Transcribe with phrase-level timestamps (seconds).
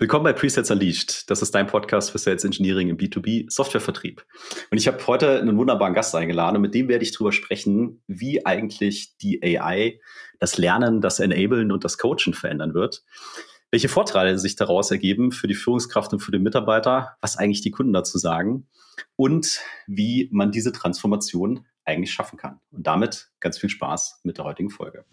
[0.00, 1.28] Willkommen bei Presets Unleashed.
[1.28, 4.24] Das ist dein Podcast für Sales Engineering im B2B Softwarevertrieb.
[4.70, 8.00] Und ich habe heute einen wunderbaren Gast eingeladen und mit dem werde ich darüber sprechen,
[8.06, 9.98] wie eigentlich die AI
[10.38, 13.02] das Lernen, das Enablen und das Coachen verändern wird.
[13.72, 17.72] Welche Vorteile sich daraus ergeben für die Führungskraft und für den Mitarbeiter, was eigentlich die
[17.72, 18.68] Kunden dazu sagen
[19.16, 19.58] und
[19.88, 22.60] wie man diese Transformation eigentlich schaffen kann.
[22.70, 25.04] Und damit ganz viel Spaß mit der heutigen Folge.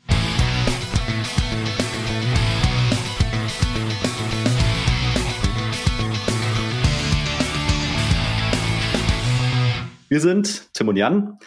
[10.16, 11.40] Wir sind Tim und Jan.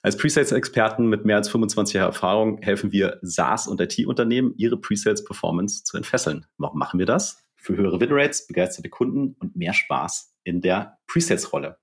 [0.00, 5.82] Als Presales-Experten mit mehr als 25 Jahren Erfahrung helfen wir SaaS- und IT-Unternehmen, ihre Presales-Performance
[5.82, 6.46] zu entfesseln.
[6.56, 7.44] Warum machen wir das?
[7.56, 11.81] Für höhere Winrates, begeisterte Kunden und mehr Spaß in der Presales-Rolle.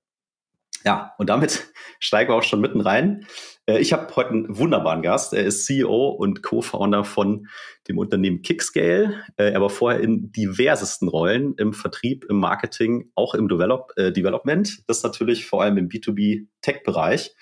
[0.84, 3.26] Ja, und damit steigen wir auch schon mitten rein.
[3.66, 5.32] Äh, ich habe heute einen wunderbaren Gast.
[5.32, 7.48] Er ist CEO und Co-Founder von
[7.88, 9.24] dem Unternehmen Kickscale.
[9.36, 14.12] Äh, er war vorher in diversesten Rollen im Vertrieb, im Marketing, auch im Develop, äh,
[14.12, 14.82] Development.
[14.88, 17.34] Das natürlich vor allem im B2B-Tech-Bereich.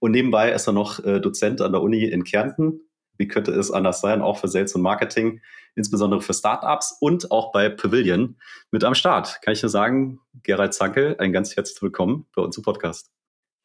[0.00, 2.87] Und nebenbei ist er noch äh, Dozent an der Uni in Kärnten.
[3.18, 4.22] Wie könnte es anders sein?
[4.22, 5.42] Auch für Sales und Marketing,
[5.74, 8.38] insbesondere für Startups und auch bei Pavilion
[8.70, 9.42] mit am Start.
[9.42, 13.10] Kann ich nur sagen, Gerald Zankel, ein ganz herzlich willkommen bei uns im Podcast.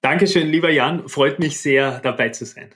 [0.02, 1.08] Dankeschön, lieber Jan.
[1.08, 2.74] Freut mich sehr, dabei zu sein.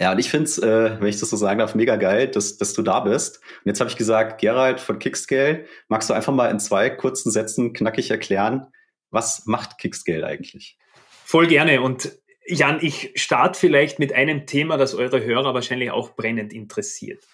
[0.00, 2.56] Ja, und ich finde es, äh, wenn ich das so sagen darf, mega geil, dass,
[2.56, 3.38] dass du da bist.
[3.38, 7.30] Und jetzt habe ich gesagt, Gerald von Kickscale, magst du einfach mal in zwei kurzen
[7.30, 8.68] Sätzen knackig erklären,
[9.10, 10.78] was macht Kickscale eigentlich?
[11.24, 11.82] Voll gerne.
[11.82, 12.12] Und
[12.48, 17.26] Jan, ich starte vielleicht mit einem Thema, das eure Hörer wahrscheinlich auch brennend interessiert.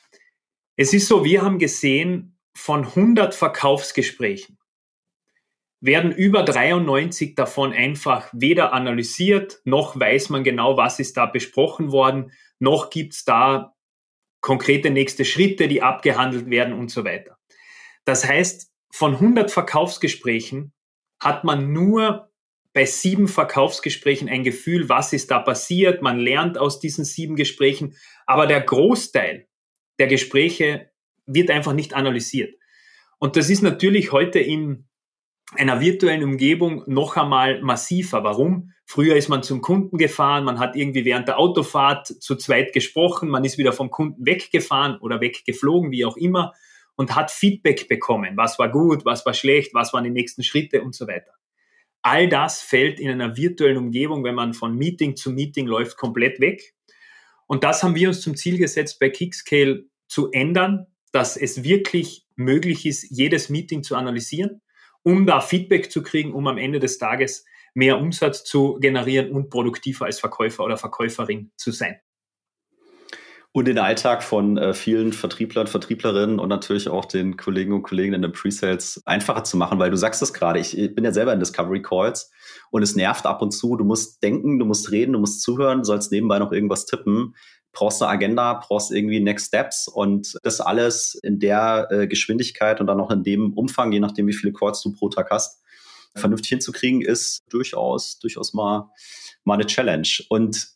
[0.77, 4.59] Es ist so, wir haben gesehen, von 100 Verkaufsgesprächen
[5.81, 11.93] werden über 93 davon einfach weder analysiert, noch weiß man genau, was ist da besprochen
[11.93, 13.75] worden, noch gibt's da
[14.41, 17.39] konkrete nächste Schritte, die abgehandelt werden und so weiter.
[18.05, 20.73] Das heißt, von 100 Verkaufsgesprächen
[21.21, 22.31] hat man nur
[22.75, 26.03] bei sieben Verkaufsgesprächen ein Gefühl, was ist da passiert.
[26.03, 29.47] Man lernt aus diesen sieben Gesprächen, aber der Großteil
[29.99, 30.91] der Gespräche
[31.25, 32.55] wird einfach nicht analysiert.
[33.19, 34.87] Und das ist natürlich heute im
[35.55, 38.25] einer virtuellen Umgebung noch einmal massiver.
[38.25, 38.73] Warum?
[38.87, 43.29] Früher ist man zum Kunden gefahren, man hat irgendwie während der Autofahrt zu zweit gesprochen,
[43.29, 46.53] man ist wieder vom Kunden weggefahren oder weggeflogen, wie auch immer,
[46.97, 48.37] und hat Feedback bekommen.
[48.37, 51.33] Was war gut, was war schlecht, was waren die nächsten Schritte und so weiter.
[52.05, 56.39] All das fällt in einer virtuellen Umgebung, wenn man von Meeting zu Meeting läuft, komplett
[56.39, 56.75] weg.
[57.47, 62.27] Und das haben wir uns zum Ziel gesetzt, bei Kickscale zu ändern, dass es wirklich
[62.37, 64.61] möglich ist, jedes Meeting zu analysieren
[65.05, 67.45] um da Feedback zu kriegen, um am Ende des Tages
[67.75, 72.01] mehr Umsatz zu generieren und produktiver als Verkäufer oder Verkäuferin zu sein.
[73.57, 78.13] Und den Alltag von äh, vielen Vertrieblern, Vertrieblerinnen und natürlich auch den Kollegen und Kollegen
[78.13, 81.13] in den Presales einfacher zu machen, weil du sagst es gerade, ich, ich bin ja
[81.13, 82.33] selber in Discovery Calls
[82.73, 85.85] und es nervt ab und zu, du musst denken, du musst reden, du musst zuhören,
[85.85, 87.37] sollst nebenbei noch irgendwas tippen
[87.75, 92.87] brauchst eine Agenda, brauchst irgendwie Next Steps und das alles in der äh, Geschwindigkeit und
[92.87, 95.61] dann auch in dem Umfang, je nachdem, wie viele Calls du pro Tag hast,
[96.15, 98.91] vernünftig hinzukriegen, ist durchaus, durchaus mal,
[99.43, 100.09] mal eine Challenge.
[100.29, 100.74] Und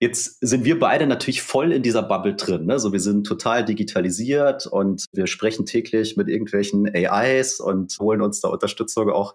[0.00, 2.64] Jetzt sind wir beide natürlich voll in dieser Bubble drin.
[2.64, 2.78] Ne?
[2.78, 8.40] So, wir sind total digitalisiert und wir sprechen täglich mit irgendwelchen AIs und holen uns
[8.40, 9.34] da Unterstützung auch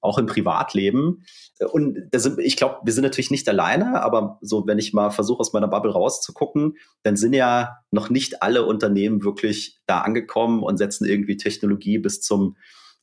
[0.00, 1.24] auch im Privatleben.
[1.72, 5.40] Und sind, ich glaube, wir sind natürlich nicht alleine, aber so, wenn ich mal versuche,
[5.40, 10.78] aus meiner Bubble rauszugucken, dann sind ja noch nicht alle Unternehmen wirklich da angekommen und
[10.78, 12.56] setzen irgendwie Technologie bis zum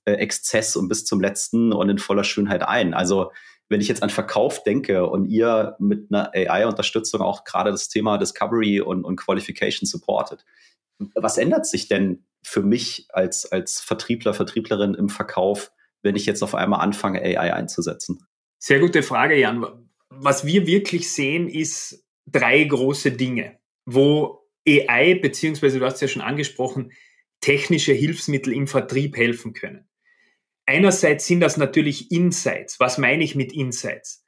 [0.06, 2.94] äh, Exzess und bis zum letzten und in voller Schönheit ein.
[2.94, 3.32] Also
[3.70, 8.18] wenn ich jetzt an Verkauf denke und ihr mit einer AI-Unterstützung auch gerade das Thema
[8.18, 10.46] Discovery und, und Qualification supportet,
[11.16, 16.44] was ändert sich denn für mich als, als Vertriebler, Vertrieblerin im Verkauf, wenn ich jetzt
[16.44, 18.26] auf einmal anfange, AI einzusetzen?
[18.60, 19.66] Sehr gute Frage, Jan.
[20.10, 26.08] Was wir wirklich sehen, ist drei große Dinge, wo AI, beziehungsweise du hast es ja
[26.08, 26.92] schon angesprochen,
[27.42, 29.87] technische Hilfsmittel im Vertrieb helfen können.
[30.68, 32.80] Einerseits sind das natürlich Insights.
[32.80, 34.26] Was meine ich mit Insights?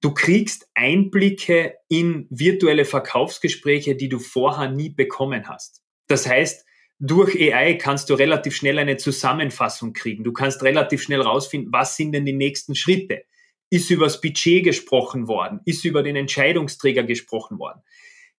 [0.00, 5.82] Du kriegst Einblicke in virtuelle Verkaufsgespräche, die du vorher nie bekommen hast.
[6.06, 6.64] Das heißt,
[7.00, 10.22] durch AI kannst du relativ schnell eine Zusammenfassung kriegen.
[10.22, 13.24] Du kannst relativ schnell rausfinden, was sind denn die nächsten Schritte.
[13.68, 15.60] Ist über das Budget gesprochen worden?
[15.64, 17.82] Ist über den Entscheidungsträger gesprochen worden?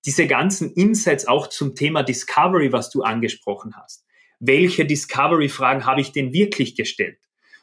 [0.06, 4.06] Diese ganzen Insights auch zum Thema Discovery, was du angesprochen hast.
[4.40, 7.20] Welche Discovery-Fragen habe ich denn wirklich gestellt?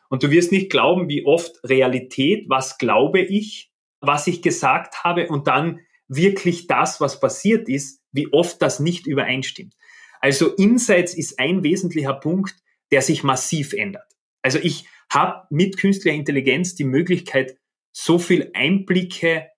[0.08, 3.70] Und du wirst nicht glauben, wie oft Realität, was glaube ich,
[4.00, 9.06] was ich gesagt habe und dann wirklich das, was passiert ist, wie oft das nicht
[9.06, 9.74] übereinstimmt.
[10.20, 12.54] Also Insights ist ein wesentlicher Punkt,
[12.90, 14.12] der sich massiv ändert.
[14.42, 17.56] Also ich habe mit künstlicher Intelligenz die Möglichkeit,
[17.92, 19.48] so viel Einblicke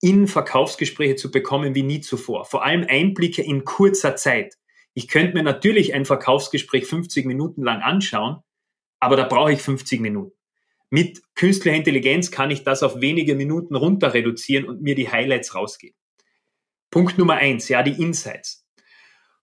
[0.00, 2.44] in Verkaufsgespräche zu bekommen wie nie zuvor.
[2.44, 4.56] Vor allem Einblicke in kurzer Zeit.
[4.94, 8.42] Ich könnte mir natürlich ein Verkaufsgespräch 50 Minuten lang anschauen,
[9.00, 10.36] aber da brauche ich 50 Minuten.
[10.90, 15.54] Mit künstlicher Intelligenz kann ich das auf wenige Minuten runter reduzieren und mir die Highlights
[15.54, 15.96] rausgeben.
[16.90, 18.66] Punkt Nummer eins, ja, die Insights.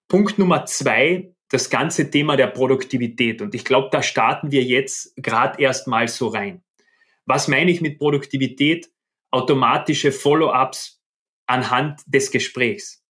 [0.08, 3.42] Punkt Nummer zwei, das ganze Thema der Produktivität.
[3.42, 6.64] Und ich glaube, da starten wir jetzt gerade erst mal so rein.
[7.26, 8.92] Was meine ich mit Produktivität?
[9.32, 11.02] Automatische Follow-ups
[11.48, 13.04] anhand des Gesprächs.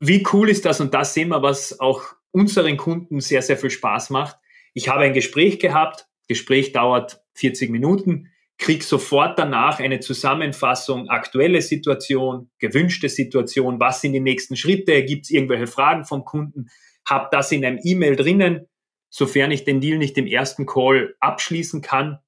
[0.00, 0.80] Wie cool ist das?
[0.80, 4.36] Und das sehen wir, was auch unseren Kunden sehr, sehr viel Spaß macht.
[4.74, 6.06] Ich habe ein Gespräch gehabt.
[6.28, 8.28] Gespräch dauert 40 Minuten
[8.58, 15.24] krieg sofort danach eine Zusammenfassung, aktuelle Situation, gewünschte Situation, was sind die nächsten Schritte, gibt
[15.24, 16.68] es irgendwelche Fragen vom Kunden,
[17.06, 18.66] hab das in einem E-Mail drinnen,
[19.08, 22.18] sofern ich den Deal nicht im ersten Call abschließen kann,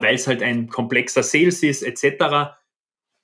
[0.00, 2.56] weil es halt ein komplexer Sales ist, etc.,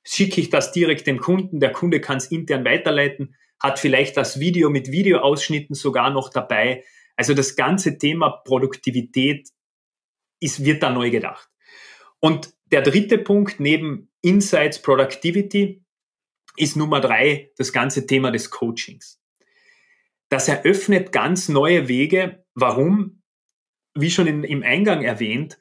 [0.06, 4.38] schicke ich das direkt dem Kunden, der Kunde kann es intern weiterleiten, hat vielleicht das
[4.38, 6.84] Video mit Videoausschnitten sogar noch dabei.
[7.16, 9.48] Also das ganze Thema Produktivität
[10.38, 11.48] ist, wird da neu gedacht.
[12.20, 15.82] Und der dritte Punkt neben Insights Productivity
[16.58, 19.18] ist Nummer drei das ganze Thema des Coachings.
[20.28, 22.44] Das eröffnet ganz neue Wege.
[22.54, 23.22] Warum?
[23.94, 25.58] Wie schon in, im Eingang erwähnt,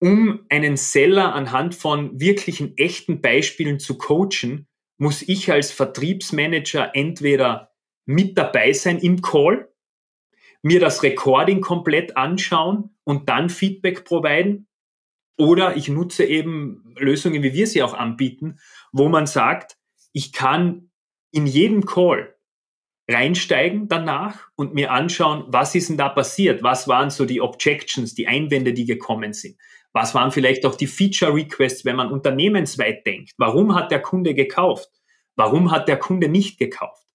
[0.00, 4.66] um einen Seller anhand von wirklichen echten Beispielen zu coachen,
[4.98, 7.72] muss ich als Vertriebsmanager entweder
[8.06, 9.68] mit dabei sein im Call,
[10.62, 14.66] mir das Recording komplett anschauen und dann Feedback providen
[15.36, 18.58] oder ich nutze eben Lösungen, wie wir sie auch anbieten,
[18.92, 19.76] wo man sagt,
[20.12, 20.90] ich kann
[21.32, 22.34] in jedem Call
[23.08, 26.62] reinsteigen danach und mir anschauen, was ist denn da passiert?
[26.62, 29.58] Was waren so die Objections, die Einwände, die gekommen sind?
[29.94, 33.30] Was waren vielleicht auch die Feature Requests, wenn man unternehmensweit denkt?
[33.38, 34.90] Warum hat der Kunde gekauft?
[35.36, 37.06] Warum hat der Kunde nicht gekauft?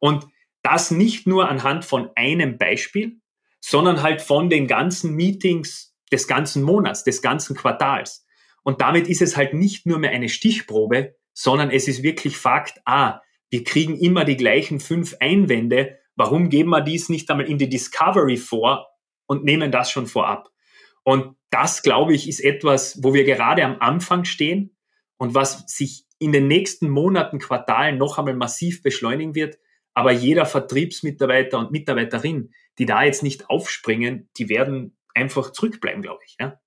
[0.00, 0.26] Und
[0.62, 3.20] das nicht nur anhand von einem Beispiel,
[3.60, 8.26] sondern halt von den ganzen Meetings des ganzen Monats, des ganzen Quartals.
[8.64, 12.80] Und damit ist es halt nicht nur mehr eine Stichprobe, sondern es ist wirklich Fakt,
[12.84, 15.98] ah, wir kriegen immer die gleichen fünf Einwände.
[16.16, 18.88] Warum geben wir dies nicht einmal in die Discovery vor
[19.26, 20.50] und nehmen das schon vorab?
[21.04, 24.76] Und das, glaube ich, ist etwas, wo wir gerade am Anfang stehen
[25.16, 29.58] und was sich in den nächsten Monaten, Quartalen noch einmal massiv beschleunigen wird.
[29.92, 36.22] Aber jeder Vertriebsmitarbeiter und Mitarbeiterin, die da jetzt nicht aufspringen, die werden einfach zurückbleiben, glaube
[36.26, 36.36] ich.
[36.40, 36.60] Ja.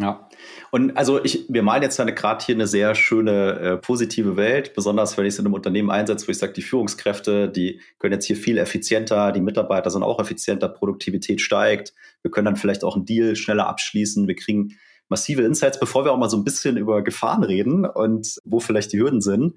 [0.00, 0.30] Ja,
[0.70, 5.18] und also ich, wir malen jetzt gerade hier eine sehr schöne äh, positive Welt, besonders
[5.18, 8.24] wenn ich es in einem Unternehmen einsetze, wo ich sage, die Führungskräfte, die können jetzt
[8.24, 11.92] hier viel effizienter, die Mitarbeiter sind auch effizienter, Produktivität steigt,
[12.22, 14.78] wir können dann vielleicht auch einen Deal schneller abschließen, wir kriegen
[15.10, 18.94] massive Insights, bevor wir auch mal so ein bisschen über Gefahren reden und wo vielleicht
[18.94, 19.56] die Hürden sind.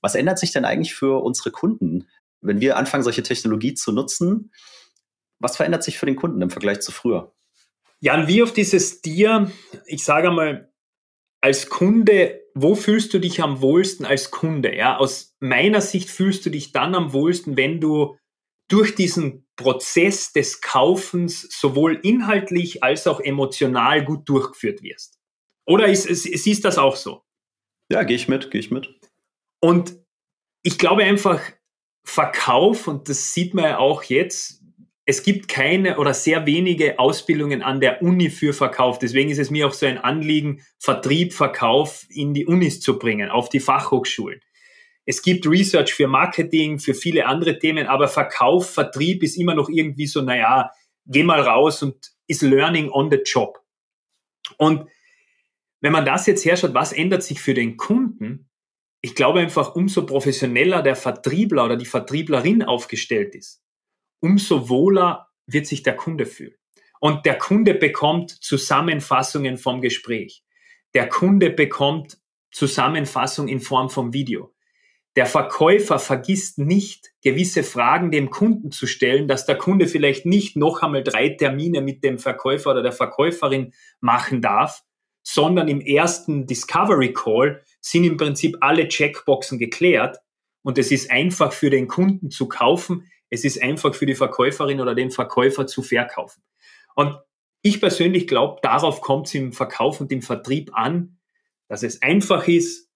[0.00, 2.08] Was ändert sich denn eigentlich für unsere Kunden,
[2.40, 4.52] wenn wir anfangen, solche Technologie zu nutzen?
[5.38, 7.34] Was verändert sich für den Kunden im Vergleich zu früher?
[8.02, 9.50] Jan, wie auf dieses Dir,
[9.86, 10.72] ich sage mal,
[11.40, 14.74] als Kunde, wo fühlst du dich am wohlsten als Kunde?
[14.74, 18.18] Ja, aus meiner Sicht fühlst du dich dann am wohlsten, wenn du
[18.68, 25.20] durch diesen Prozess des Kaufens sowohl inhaltlich als auch emotional gut durchgeführt wirst.
[25.64, 27.22] Oder ist, siehst das auch so?
[27.88, 28.98] Ja, gehe ich mit, gehe ich mit.
[29.60, 29.96] Und
[30.64, 31.40] ich glaube einfach,
[32.04, 34.61] Verkauf, und das sieht man ja auch jetzt,
[35.04, 38.98] es gibt keine oder sehr wenige Ausbildungen an der Uni für Verkauf.
[38.98, 43.28] Deswegen ist es mir auch so ein Anliegen, Vertrieb, Verkauf in die Unis zu bringen,
[43.28, 44.40] auf die Fachhochschulen.
[45.04, 49.68] Es gibt Research für Marketing, für viele andere Themen, aber Verkauf, Vertrieb ist immer noch
[49.68, 50.70] irgendwie so, naja,
[51.06, 53.58] geh mal raus und ist Learning on the Job.
[54.58, 54.88] Und
[55.80, 58.48] wenn man das jetzt herschaut, was ändert sich für den Kunden?
[59.00, 63.61] Ich glaube einfach, umso professioneller der Vertriebler oder die Vertrieblerin aufgestellt ist,
[64.22, 66.54] umso wohler wird sich der Kunde fühlen.
[67.00, 70.44] Und der Kunde bekommt Zusammenfassungen vom Gespräch.
[70.94, 72.18] Der Kunde bekommt
[72.52, 74.54] Zusammenfassung in Form vom Video.
[75.16, 80.56] Der Verkäufer vergisst nicht, gewisse Fragen dem Kunden zu stellen, dass der Kunde vielleicht nicht
[80.56, 84.82] noch einmal drei Termine mit dem Verkäufer oder der Verkäuferin machen darf,
[85.22, 90.18] sondern im ersten Discovery Call sind im Prinzip alle Checkboxen geklärt
[90.62, 93.10] und es ist einfach für den Kunden zu kaufen.
[93.32, 96.42] Es ist einfach für die Verkäuferin oder den Verkäufer zu verkaufen.
[96.94, 97.18] Und
[97.62, 101.16] ich persönlich glaube, darauf kommt es im Verkauf und im Vertrieb an,
[101.66, 102.90] dass es einfach ist,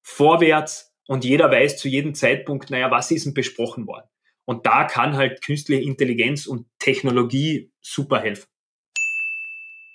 [0.00, 4.06] vorwärts und jeder weiß zu jedem Zeitpunkt, naja, was ist denn besprochen worden?
[4.44, 8.46] Und da kann halt künstliche Intelligenz und Technologie super helfen.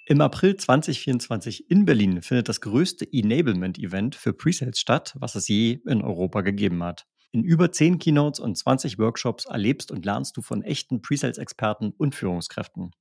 [0.08, 5.80] Im April 2024 in Berlin findet das größte Enablement-Event für Presales statt, was es je
[5.88, 7.08] in Europa gegeben hat.
[7.36, 12.16] In über 10 Keynotes und 20 Workshops erlebst und lernst du von echten Presales-Experten und
[12.16, 12.92] Führungskräften.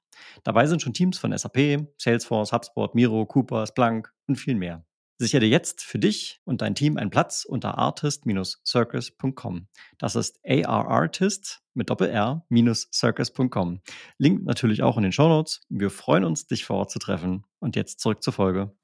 [0.43, 4.85] Dabei sind schon Teams von SAP, Salesforce, HubSpot, Miro, Cooper, Splunk und viel mehr.
[5.19, 9.69] Sichere jetzt für dich und dein Team einen Platz unter artist-circus.com.
[9.99, 13.83] Das ist arartist mit doppel-r-circus.com.
[14.19, 15.61] Link natürlich auch in den Show Notes.
[15.69, 17.45] Wir freuen uns, dich vor Ort zu treffen.
[17.61, 18.75] Und jetzt zurück zur Folge.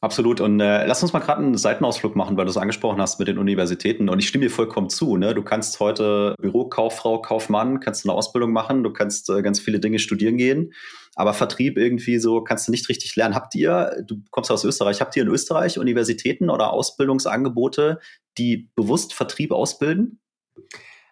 [0.00, 0.40] Absolut.
[0.40, 3.26] Und äh, lass uns mal gerade einen Seitenausflug machen, weil du es angesprochen hast mit
[3.26, 4.08] den Universitäten.
[4.08, 5.16] Und ich stimme dir vollkommen zu.
[5.16, 5.34] Ne?
[5.34, 9.98] Du kannst heute Bürokauffrau, Kaufmann, kannst eine Ausbildung machen, du kannst äh, ganz viele Dinge
[9.98, 10.72] studieren gehen.
[11.16, 13.34] Aber Vertrieb irgendwie so kannst du nicht richtig lernen.
[13.34, 17.98] Habt ihr, du kommst aus Österreich, habt ihr in Österreich Universitäten oder Ausbildungsangebote,
[18.38, 20.20] die bewusst Vertrieb ausbilden?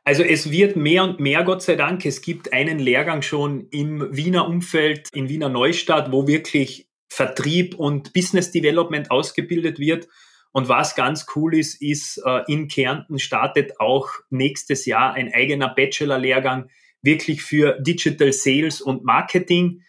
[0.04, 2.06] Also es wird mehr und mehr, Gott sei Dank.
[2.06, 8.12] Es gibt einen Lehrgang schon im Wiener Umfeld, in Wiener Neustadt, wo wirklich Vertrieb und
[8.12, 10.08] Business Development ausgebildet wird.
[10.52, 15.74] Und was ganz cool ist, ist, äh, in Kärnten startet auch nächstes Jahr ein eigener
[15.74, 16.70] Bachelor-Lehrgang
[17.02, 19.82] wirklich für Digital Sales und Marketing.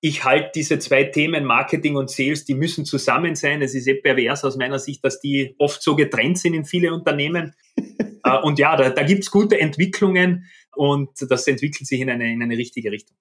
[0.00, 3.62] Ich halte diese zwei Themen Marketing und Sales, die müssen zusammen sein.
[3.62, 6.92] Es ist eh pervers aus meiner Sicht, dass die oft so getrennt sind in viele
[6.92, 7.54] Unternehmen.
[8.24, 12.32] Äh, und ja, da, da gibt es gute Entwicklungen und das entwickelt sich in eine,
[12.32, 13.16] in eine richtige Richtung.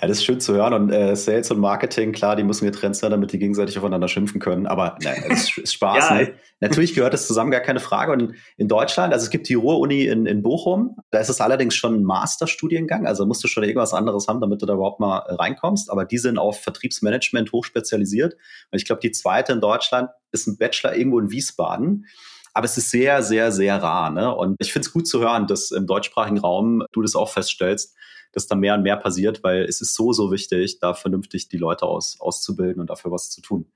[0.00, 0.74] Ja, das ist schön zu hören.
[0.74, 4.40] Und äh, Sales und Marketing, klar, die müssen getrennt sein, damit die gegenseitig aufeinander schimpfen
[4.40, 4.66] können.
[4.66, 6.10] Aber nein, es ist Spaß.
[6.10, 6.14] ja.
[6.16, 6.34] ne?
[6.60, 8.12] Natürlich gehört das zusammen, gar keine Frage.
[8.12, 11.74] Und in Deutschland, also es gibt die Ruhr-Uni in, in Bochum, da ist es allerdings
[11.74, 13.06] schon ein Masterstudiengang.
[13.06, 15.90] Also musst du schon irgendwas anderes haben, damit du da überhaupt mal äh, reinkommst.
[15.90, 18.34] Aber die sind auf Vertriebsmanagement hochspezialisiert.
[18.34, 22.06] Und ich glaube, die zweite in Deutschland ist ein Bachelor irgendwo in Wiesbaden.
[22.52, 24.10] Aber es ist sehr, sehr, sehr rar.
[24.10, 24.34] Ne?
[24.34, 27.94] Und ich finde es gut zu hören, dass im deutschsprachigen Raum du das auch feststellst,
[28.34, 31.56] dass da mehr und mehr passiert, weil es ist so, so wichtig, da vernünftig die
[31.56, 33.66] Leute aus, auszubilden und dafür was zu tun.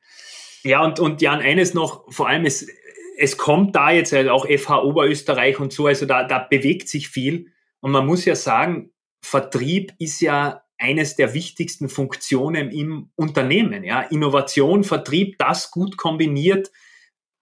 [0.64, 2.66] Ja, und, und Jan, eines noch, vor allem es,
[3.16, 7.08] es kommt da jetzt halt auch FH Oberösterreich und so, also da, da bewegt sich
[7.08, 7.52] viel.
[7.80, 13.82] Und man muss ja sagen, Vertrieb ist ja eines der wichtigsten Funktionen im Unternehmen.
[13.84, 14.02] Ja.
[14.02, 16.70] Innovation, Vertrieb, das gut kombiniert,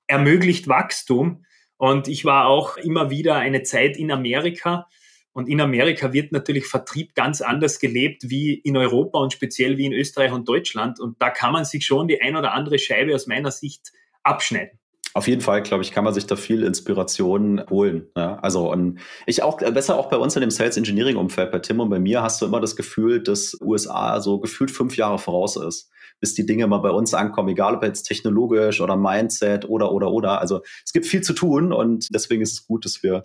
[0.07, 1.45] ermöglicht Wachstum.
[1.77, 4.89] Und ich war auch immer wieder eine Zeit in Amerika
[5.37, 9.85] und in Amerika wird natürlich Vertrieb ganz anders gelebt wie in Europa und speziell wie
[9.85, 10.99] in Österreich und Deutschland.
[10.99, 14.79] Und da kann man sich schon die ein oder andere Scheibe aus meiner Sicht abschneiden.
[15.13, 18.07] Auf jeden Fall, glaube ich, kann man sich da viel Inspiration holen.
[18.17, 21.53] Ja, also und ich auch äh, besser auch bei uns in dem Sales Engineering Umfeld
[21.53, 24.97] bei Tim und bei mir hast du immer das Gefühl, dass USA so gefühlt fünf
[24.97, 28.97] Jahre voraus ist, bis die Dinge mal bei uns ankommen, egal ob jetzt technologisch oder
[28.97, 30.41] Mindset oder oder oder.
[30.41, 33.25] Also es gibt viel zu tun und deswegen ist es gut, dass wir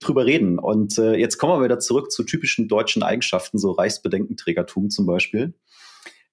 [0.00, 0.58] drüber reden.
[0.58, 5.54] Und äh, jetzt kommen wir wieder zurück zu typischen deutschen Eigenschaften, so Reichsbedenkenträgertum zum Beispiel.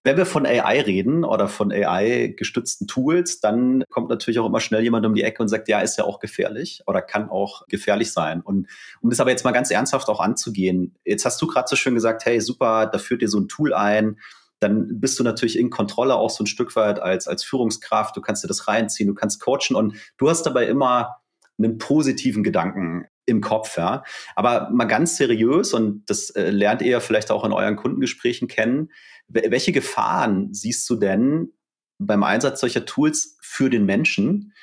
[0.05, 4.83] Wenn wir von AI reden oder von AI-gestützten Tools, dann kommt natürlich auch immer schnell
[4.83, 8.11] jemand um die Ecke und sagt, ja, ist ja auch gefährlich oder kann auch gefährlich
[8.11, 8.41] sein.
[8.41, 8.67] Und
[9.01, 11.95] um das aber jetzt mal ganz ernsthaft auch anzugehen, jetzt hast du gerade so schön
[11.95, 14.19] gesagt, hey, super, da führt dir so ein Tool ein,
[14.59, 18.21] dann bist du natürlich in Kontrolle auch so ein Stück weit als, als Führungskraft, du
[18.21, 21.17] kannst dir das reinziehen, du kannst coachen und du hast dabei immer
[21.57, 24.03] einen positiven Gedanken im Kopf, ja.
[24.35, 28.91] Aber mal ganz seriös, und das äh, lernt ihr vielleicht auch in euren Kundengesprächen kennen,
[29.27, 31.53] welche Gefahren siehst du denn
[31.97, 34.53] beim Einsatz solcher Tools für den Menschen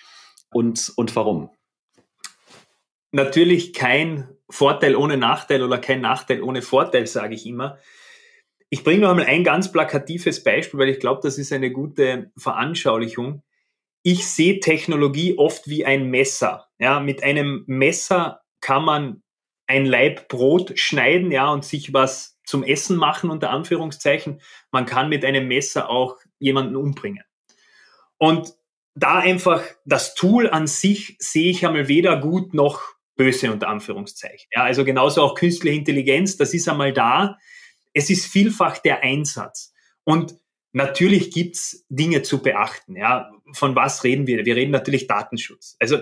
[0.53, 1.51] und, und warum?
[3.11, 7.79] Natürlich kein Vorteil ohne Nachteil oder kein Nachteil ohne Vorteil, sage ich immer.
[8.73, 12.33] Ich bringe noch einmal ein ganz plakatives Beispiel, weil ich glaube, das ist eine gute
[12.39, 13.43] Veranschaulichung.
[14.03, 16.69] Ich sehe Technologie oft wie ein Messer.
[16.79, 19.23] Ja, mit einem Messer kann man
[19.67, 24.41] ein Laib Brot schneiden, ja, und sich was zum Essen machen, unter Anführungszeichen.
[24.71, 27.25] Man kann mit einem Messer auch jemanden umbringen.
[28.17, 28.55] Und
[28.95, 32.81] da einfach das Tool an sich sehe ich einmal weder gut noch
[33.17, 34.49] böse, unter Anführungszeichen.
[34.51, 37.37] Ja, also genauso auch künstliche Intelligenz, das ist einmal da.
[37.93, 39.73] Es ist vielfach der Einsatz.
[40.05, 40.35] Und
[40.73, 42.97] natürlich gibt's Dinge zu beachten.
[42.97, 44.45] Ja, von was reden wir?
[44.45, 45.77] Wir reden natürlich Datenschutz.
[45.79, 45.99] Also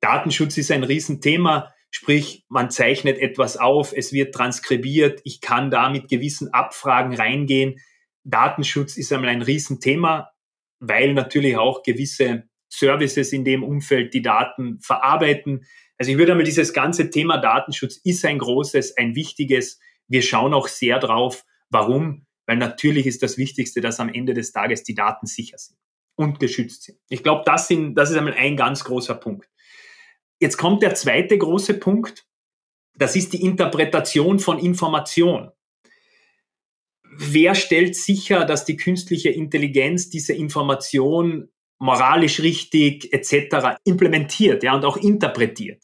[0.00, 1.72] Datenschutz ist ein Riesenthema.
[1.90, 7.76] Sprich, man zeichnet etwas auf, es wird transkribiert, ich kann da mit gewissen Abfragen reingehen.
[8.24, 10.32] Datenschutz ist einmal ein Riesenthema,
[10.80, 15.66] weil natürlich auch gewisse Services in dem Umfeld die Daten verarbeiten.
[15.96, 19.78] Also ich würde einmal dieses ganze Thema Datenschutz ist ein großes, ein wichtiges.
[20.08, 21.44] Wir schauen auch sehr drauf.
[21.70, 22.26] Warum?
[22.46, 25.78] Weil natürlich ist das Wichtigste, dass am Ende des Tages die Daten sicher sind
[26.14, 26.98] und geschützt sind.
[27.08, 29.48] Ich glaube, das, das ist einmal ein ganz großer Punkt.
[30.40, 32.26] Jetzt kommt der zweite große Punkt.
[32.96, 35.50] Das ist die Interpretation von Information.
[37.16, 43.78] wer stellt sicher, dass die künstliche Intelligenz diese Information moralisch richtig etc.
[43.84, 45.82] implementiert ja, und auch interpretiert?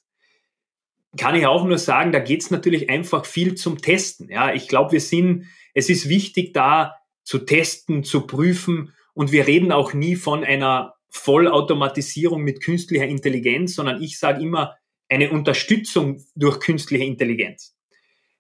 [1.16, 4.28] Kann ich auch nur sagen, da geht es natürlich einfach viel zum Testen.
[4.28, 9.46] Ja, ich glaube, wir sind, es ist wichtig, da zu testen, zu prüfen und wir
[9.46, 14.76] reden auch nie von einer Vollautomatisierung mit künstlicher Intelligenz, sondern ich sage immer
[15.08, 17.76] eine Unterstützung durch künstliche Intelligenz.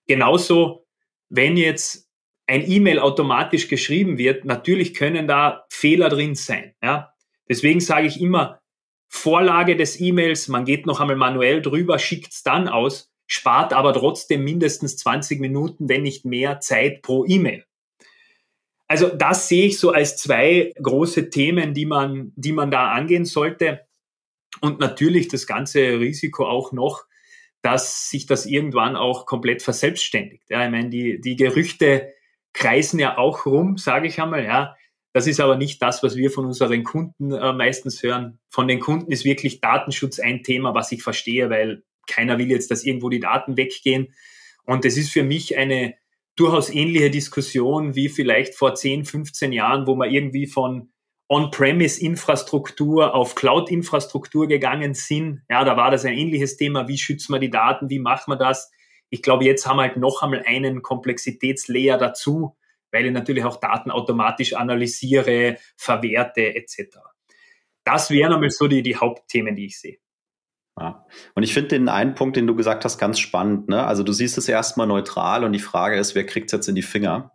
[0.06, 0.86] Genauso,
[1.28, 2.08] wenn jetzt
[2.46, 6.74] ein E-Mail automatisch geschrieben wird, natürlich können da Fehler drin sein.
[6.82, 7.12] Ja?
[7.48, 8.59] Deswegen sage ich immer,
[9.12, 13.92] Vorlage des E-Mails, man geht noch einmal manuell drüber, schickt es dann aus, spart aber
[13.92, 17.64] trotzdem mindestens 20 Minuten, wenn nicht mehr Zeit pro E-Mail.
[18.86, 23.24] Also das sehe ich so als zwei große Themen, die man, die man da angehen
[23.24, 23.80] sollte.
[24.60, 27.04] Und natürlich das ganze Risiko auch noch,
[27.62, 30.48] dass sich das irgendwann auch komplett verselbstständigt.
[30.50, 32.14] Ja, ich meine, die, die Gerüchte
[32.52, 34.76] kreisen ja auch rum, sage ich einmal, ja.
[35.12, 38.38] Das ist aber nicht das, was wir von unseren Kunden äh, meistens hören.
[38.48, 42.70] Von den Kunden ist wirklich Datenschutz ein Thema, was ich verstehe, weil keiner will jetzt,
[42.70, 44.14] dass irgendwo die Daten weggehen.
[44.64, 45.94] Und es ist für mich eine
[46.36, 50.92] durchaus ähnliche Diskussion wie vielleicht vor 10, 15 Jahren, wo man irgendwie von
[51.28, 55.42] On-Premise-Infrastruktur auf Cloud-Infrastruktur gegangen sind.
[55.48, 56.88] Ja, da war das ein ähnliches Thema.
[56.88, 57.88] Wie schützen wir die Daten?
[57.88, 58.70] Wie machen wir das?
[59.10, 62.56] Ich glaube, jetzt haben wir halt noch einmal einen Komplexitätslayer dazu,
[62.92, 66.98] weil ich natürlich auch Daten automatisch analysiere, verwerte etc.
[67.84, 69.98] Das wären einmal so die, die Hauptthemen, die ich sehe.
[70.78, 71.04] Ja.
[71.34, 73.68] Und ich finde den einen Punkt, den du gesagt hast, ganz spannend.
[73.68, 73.84] Ne?
[73.84, 76.74] Also du siehst es erstmal neutral und die Frage ist, wer kriegt es jetzt in
[76.74, 77.32] die Finger?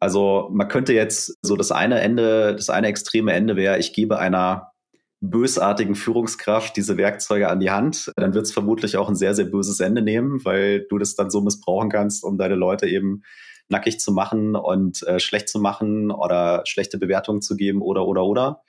[0.00, 4.18] Also man könnte jetzt so das eine Ende, das eine extreme Ende wäre, ich gebe
[4.18, 4.72] einer
[5.20, 9.46] bösartigen Führungskraft diese Werkzeuge an die Hand, dann wird es vermutlich auch ein sehr, sehr
[9.46, 13.24] böses Ende nehmen, weil du das dann so missbrauchen kannst, um deine Leute eben
[13.68, 18.24] nackig zu machen und äh, schlecht zu machen oder schlechte Bewertungen zu geben oder oder
[18.24, 18.62] oder.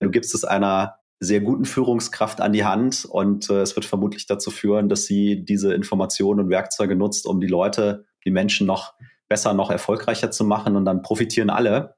[0.00, 4.26] Du gibst es einer sehr guten Führungskraft an die Hand und äh, es wird vermutlich
[4.26, 8.94] dazu führen, dass sie diese Informationen und Werkzeuge nutzt, um die Leute, die Menschen noch
[9.28, 11.94] besser, noch erfolgreicher zu machen und dann profitieren alle.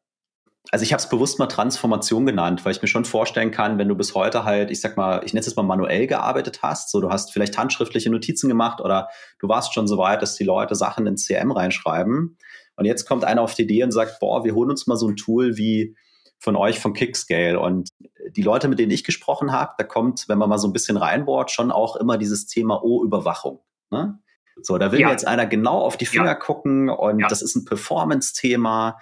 [0.70, 3.88] Also ich habe es bewusst mal Transformation genannt, weil ich mir schon vorstellen kann, wenn
[3.88, 7.00] du bis heute halt, ich sag mal, ich nenne es mal manuell gearbeitet hast, so
[7.00, 10.74] du hast vielleicht handschriftliche Notizen gemacht oder du warst schon so weit, dass die Leute
[10.74, 12.36] Sachen ins CM reinschreiben
[12.76, 15.08] und jetzt kommt einer auf die Idee und sagt, boah, wir holen uns mal so
[15.08, 15.96] ein Tool wie
[16.38, 17.58] von euch von Kickscale.
[17.58, 17.88] Und
[18.30, 20.96] die Leute, mit denen ich gesprochen habe, da kommt, wenn man mal so ein bisschen
[20.96, 23.60] reinbohrt, schon auch immer dieses Thema O-Überwachung.
[23.90, 24.18] Ne?
[24.60, 25.10] So, da will ja.
[25.10, 26.34] jetzt einer genau auf die Finger ja.
[26.34, 27.28] gucken und ja.
[27.28, 28.98] das ist ein Performance-Thema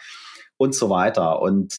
[0.57, 1.43] und so weiter.
[1.43, 1.77] Und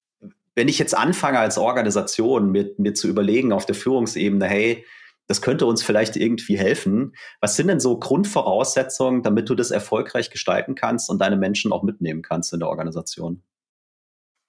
[0.56, 4.86] wenn ich jetzt anfange als Organisation mir, mir zu überlegen auf der Führungsebene, hey,
[5.27, 7.15] das könnte uns vielleicht irgendwie helfen.
[7.39, 11.83] Was sind denn so Grundvoraussetzungen, damit du das erfolgreich gestalten kannst und deine Menschen auch
[11.83, 13.43] mitnehmen kannst in der Organisation?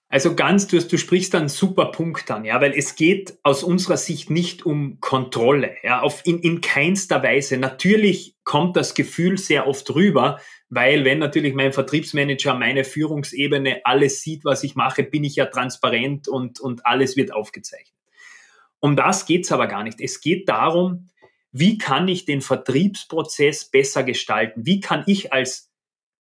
[0.09, 3.97] Also ganz, du, du sprichst einen super Punkt an, ja, weil es geht aus unserer
[3.97, 7.57] Sicht nicht um Kontrolle, ja, auf, in, in keinster Weise.
[7.57, 14.21] Natürlich kommt das Gefühl sehr oft rüber, weil wenn natürlich mein Vertriebsmanager, meine Führungsebene alles
[14.21, 18.04] sieht, was ich mache, bin ich ja transparent und, und alles wird aufgezeichnet.
[18.85, 20.01] Um das geht's aber gar nicht.
[20.01, 21.09] Es geht darum,
[21.53, 24.67] wie kann ich den Vertriebsprozess besser gestalten?
[24.67, 25.71] Wie kann ich als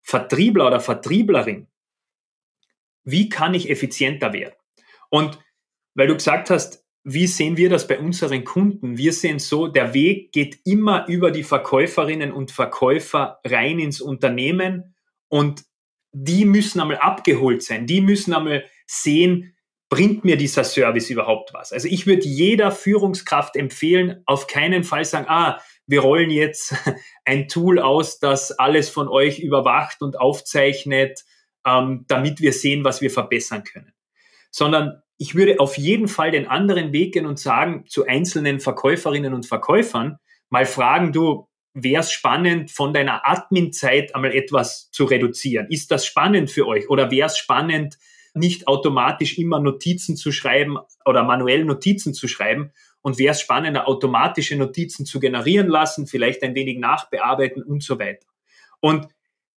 [0.00, 1.66] Vertriebler oder Vertrieblerin
[3.05, 4.55] wie kann ich effizienter werden?
[5.11, 5.38] Und
[5.94, 8.96] weil du gesagt hast, wie sehen wir das bei unseren Kunden?
[8.96, 14.94] Wir sehen so, der Weg geht immer über die Verkäuferinnen und Verkäufer rein ins Unternehmen
[15.29, 15.64] und
[16.12, 17.87] die müssen einmal abgeholt sein.
[17.87, 19.53] Die müssen einmal sehen,
[19.94, 21.72] bringt mir dieser Service überhaupt was?
[21.72, 26.74] Also ich würde jeder Führungskraft empfehlen, auf keinen Fall sagen, ah, wir rollen jetzt
[27.24, 31.24] ein Tool aus, das alles von euch überwacht und aufzeichnet
[31.66, 33.92] ähm, damit wir sehen, was wir verbessern können.
[34.50, 39.33] Sondern ich würde auf jeden Fall den anderen Weg gehen und sagen zu einzelnen Verkäuferinnen
[39.33, 40.18] und Verkäufern,
[40.50, 45.66] mal fragen, du, wäre es spannend, von deiner Admin-Zeit einmal etwas zu reduzieren?
[45.70, 46.88] Ist das spannend für euch?
[46.88, 47.96] Oder wäre es spannend,
[48.35, 52.73] nicht automatisch immer Notizen zu schreiben oder manuell Notizen zu schreiben?
[53.03, 57.99] Und wäre es spannender, automatische Notizen zu generieren lassen, vielleicht ein wenig nachbearbeiten und so
[57.99, 58.27] weiter?
[58.81, 59.09] Und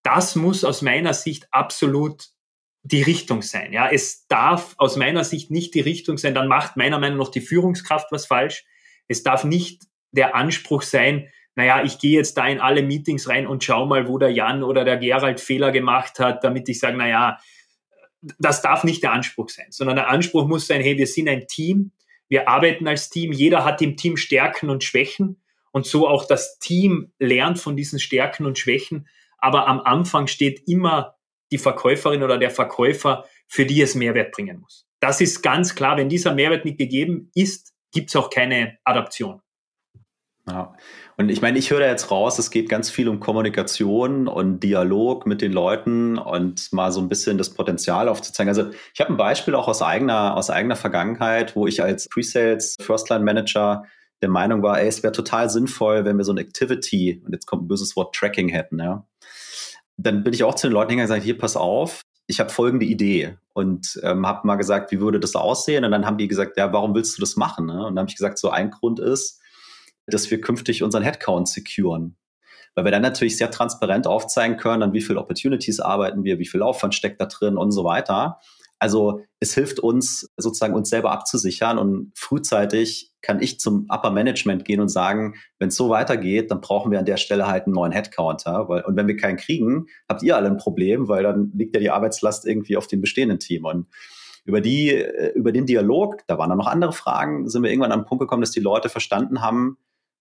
[0.03, 2.27] das muss aus meiner Sicht absolut
[2.83, 3.73] die Richtung sein.
[3.73, 7.31] Ja, es darf aus meiner Sicht nicht die Richtung sein, dann macht meiner Meinung nach
[7.31, 8.65] die Führungskraft was falsch.
[9.07, 13.47] Es darf nicht der Anspruch sein, naja, ich gehe jetzt da in alle Meetings rein
[13.47, 16.95] und schau mal, wo der Jan oder der Gerald Fehler gemacht hat, damit ich sage,
[16.95, 17.39] naja,
[18.21, 21.47] das darf nicht der Anspruch sein, sondern der Anspruch muss sein, hey, wir sind ein
[21.47, 21.91] Team,
[22.27, 26.59] wir arbeiten als Team, jeder hat im Team Stärken und Schwächen und so auch das
[26.59, 31.15] Team lernt von diesen Stärken und Schwächen aber am Anfang steht immer
[31.51, 34.85] die Verkäuferin oder der Verkäufer, für die es Mehrwert bringen muss.
[34.99, 39.41] Das ist ganz klar, wenn dieser Mehrwert nicht gegeben ist, gibt es auch keine Adaption.
[40.49, 40.73] Ja.
[41.17, 44.61] Und ich meine, ich höre da jetzt raus, es geht ganz viel um Kommunikation und
[44.61, 48.49] Dialog mit den Leuten und mal so ein bisschen das Potenzial aufzuzeigen.
[48.49, 52.75] Also ich habe ein Beispiel auch aus eigener, aus eigener Vergangenheit, wo ich als Pre-Sales
[52.79, 53.83] First-Line Manager
[54.21, 57.45] der Meinung war, ey, es wäre total sinnvoll, wenn wir so ein Activity, und jetzt
[57.45, 59.05] kommt ein böses Wort, Tracking hätten, ja.
[59.97, 62.49] Dann bin ich auch zu den Leuten hingegangen und gesagt, hier, pass auf, ich habe
[62.49, 65.85] folgende Idee und ähm, habe mal gesagt, wie würde das aussehen?
[65.85, 67.65] Und dann haben die gesagt, ja, warum willst du das machen?
[67.65, 67.85] Ne?
[67.85, 69.41] Und dann habe ich gesagt, so ein Grund ist,
[70.07, 72.15] dass wir künftig unseren Headcount securen.
[72.75, 76.45] Weil wir dann natürlich sehr transparent aufzeigen können, an wie viele Opportunities arbeiten wir, wie
[76.45, 78.39] viel Aufwand steckt da drin und so weiter.
[78.79, 84.65] Also es hilft uns sozusagen uns selber abzusichern und frühzeitig kann ich zum Upper Management
[84.65, 87.73] gehen und sagen, wenn es so weitergeht, dann brauchen wir an der Stelle halt einen
[87.73, 88.69] neuen Headcounter.
[88.69, 91.79] Weil, und wenn wir keinen kriegen, habt ihr alle ein Problem, weil dann liegt ja
[91.79, 93.65] die Arbeitslast irgendwie auf dem bestehenden Team.
[93.65, 93.87] Und
[94.45, 97.91] über die, äh, über den Dialog, da waren dann noch andere Fragen, sind wir irgendwann
[97.91, 99.77] an den Punkt gekommen, dass die Leute verstanden haben,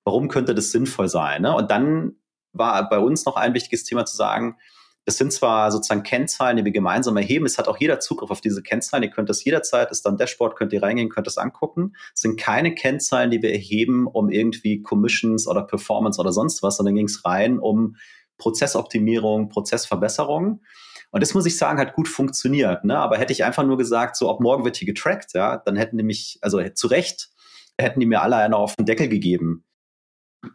[0.07, 1.43] warum könnte das sinnvoll sein?
[1.43, 1.55] Ne?
[1.55, 2.15] Und dann
[2.53, 4.57] war bei uns noch ein wichtiges Thema zu sagen,
[5.05, 7.47] das sind zwar sozusagen Kennzahlen, die wir gemeinsam erheben.
[7.47, 9.05] Es hat auch jeder Zugriff auf diese Kennzahlen.
[9.05, 11.93] Ihr könnt das jederzeit, ist dann Dashboard, könnt ihr reingehen, könnt das angucken.
[12.13, 16.79] Es sind keine Kennzahlen, die wir erheben, um irgendwie Commissions oder Performance oder sonst was,
[16.79, 17.97] sondern ging es rein um
[18.39, 20.63] Prozessoptimierung, Prozessverbesserung.
[21.13, 22.85] Und das muss ich sagen, hat gut funktioniert.
[22.85, 22.99] Ne?
[22.99, 25.99] Aber hätte ich einfach nur gesagt, so ab morgen wird hier getrackt, ja, dann hätten
[25.99, 27.31] die mich, also zu Recht,
[27.79, 29.66] hätten die mir alle einer auf den Deckel gegeben.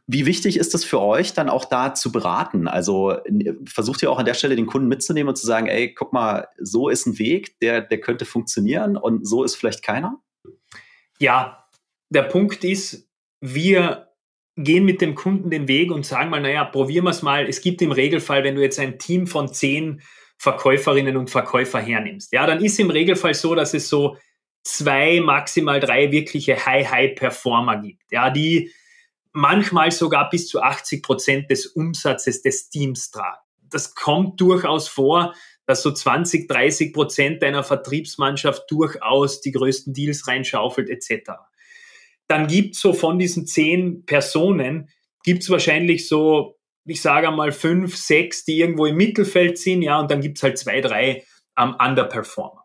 [0.08, 2.68] Wie wichtig ist es für euch, dann auch da zu beraten?
[2.68, 3.18] Also
[3.66, 6.48] versucht ihr auch an der Stelle den Kunden mitzunehmen und zu sagen, ey, guck mal,
[6.60, 10.22] so ist ein Weg, der, der könnte funktionieren und so ist vielleicht keiner?
[11.20, 11.68] Ja,
[12.10, 13.10] der Punkt ist,
[13.42, 14.08] wir
[14.58, 17.48] gehen mit dem Kunden den Weg und sagen mal, naja, probieren wir es mal.
[17.48, 20.02] Es gibt im Regelfall, wenn du jetzt ein Team von zehn
[20.38, 24.18] Verkäuferinnen und Verkäufer hernimmst, ja, dann ist im Regelfall so, dass es so
[24.64, 28.72] zwei, maximal drei wirkliche High-High-Performer gibt, ja, die
[29.34, 33.42] manchmal sogar bis zu 80 Prozent des Umsatzes des Teams tragen.
[33.70, 35.34] Das kommt durchaus vor,
[35.66, 41.32] dass so 20, 30 Prozent deiner Vertriebsmannschaft durchaus die größten Deals reinschaufelt etc.
[42.28, 44.90] Dann gibt es so von diesen zehn Personen,
[45.24, 50.00] gibt es wahrscheinlich so, ich sage einmal fünf, sechs, die irgendwo im Mittelfeld sind, ja,
[50.00, 51.24] und dann gibt es halt zwei, drei
[51.56, 52.61] am ähm, Underperformer.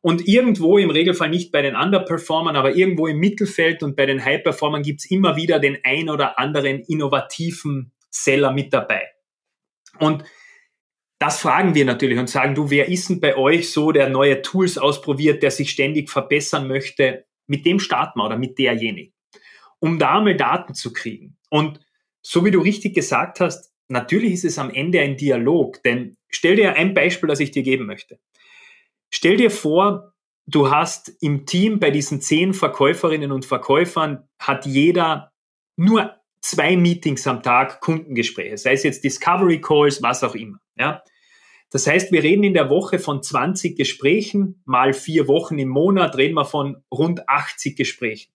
[0.00, 4.24] Und irgendwo im Regelfall nicht bei den Underperformern, aber irgendwo im Mittelfeld und bei den
[4.24, 9.08] High-Performern gibt es immer wieder den ein oder anderen innovativen Seller mit dabei.
[9.98, 10.24] Und
[11.18, 14.40] das fragen wir natürlich und sagen, du, wer ist denn bei euch so, der neue
[14.42, 17.26] Tools ausprobiert, der sich ständig verbessern möchte?
[17.48, 19.12] Mit dem starten wir oder mit derjenigen.
[19.80, 21.36] Um da mal Daten zu kriegen.
[21.50, 21.80] Und
[22.22, 26.56] so wie du richtig gesagt hast, natürlich ist es am Ende ein Dialog, denn stell
[26.56, 28.20] dir ein Beispiel, das ich dir geben möchte.
[29.10, 30.14] Stell dir vor,
[30.46, 35.32] du hast im Team bei diesen zehn Verkäuferinnen und Verkäufern hat jeder
[35.76, 40.58] nur zwei Meetings am Tag, Kundengespräche, sei es jetzt Discovery Calls, was auch immer.
[40.76, 41.02] Ja?
[41.70, 46.16] Das heißt, wir reden in der Woche von 20 Gesprächen, mal vier Wochen im Monat
[46.16, 48.32] reden wir von rund 80 Gesprächen.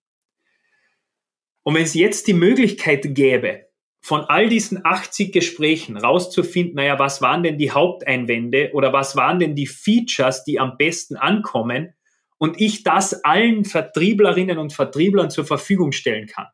[1.64, 3.66] Und wenn es jetzt die Möglichkeit gäbe,
[4.04, 9.38] von all diesen 80 Gesprächen rauszufinden, naja, was waren denn die Haupteinwände oder was waren
[9.38, 11.94] denn die Features, die am besten ankommen
[12.36, 16.48] und ich das allen Vertrieblerinnen und Vertrieblern zur Verfügung stellen kann.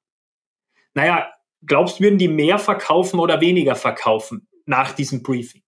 [0.95, 1.29] Naja,
[1.67, 5.65] glaubst du, würden die mehr verkaufen oder weniger verkaufen nach diesem Briefing?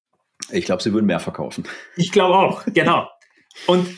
[0.52, 1.64] Ich glaube, sie würden mehr verkaufen.
[1.96, 3.08] Ich glaube auch, genau.
[3.66, 3.88] Und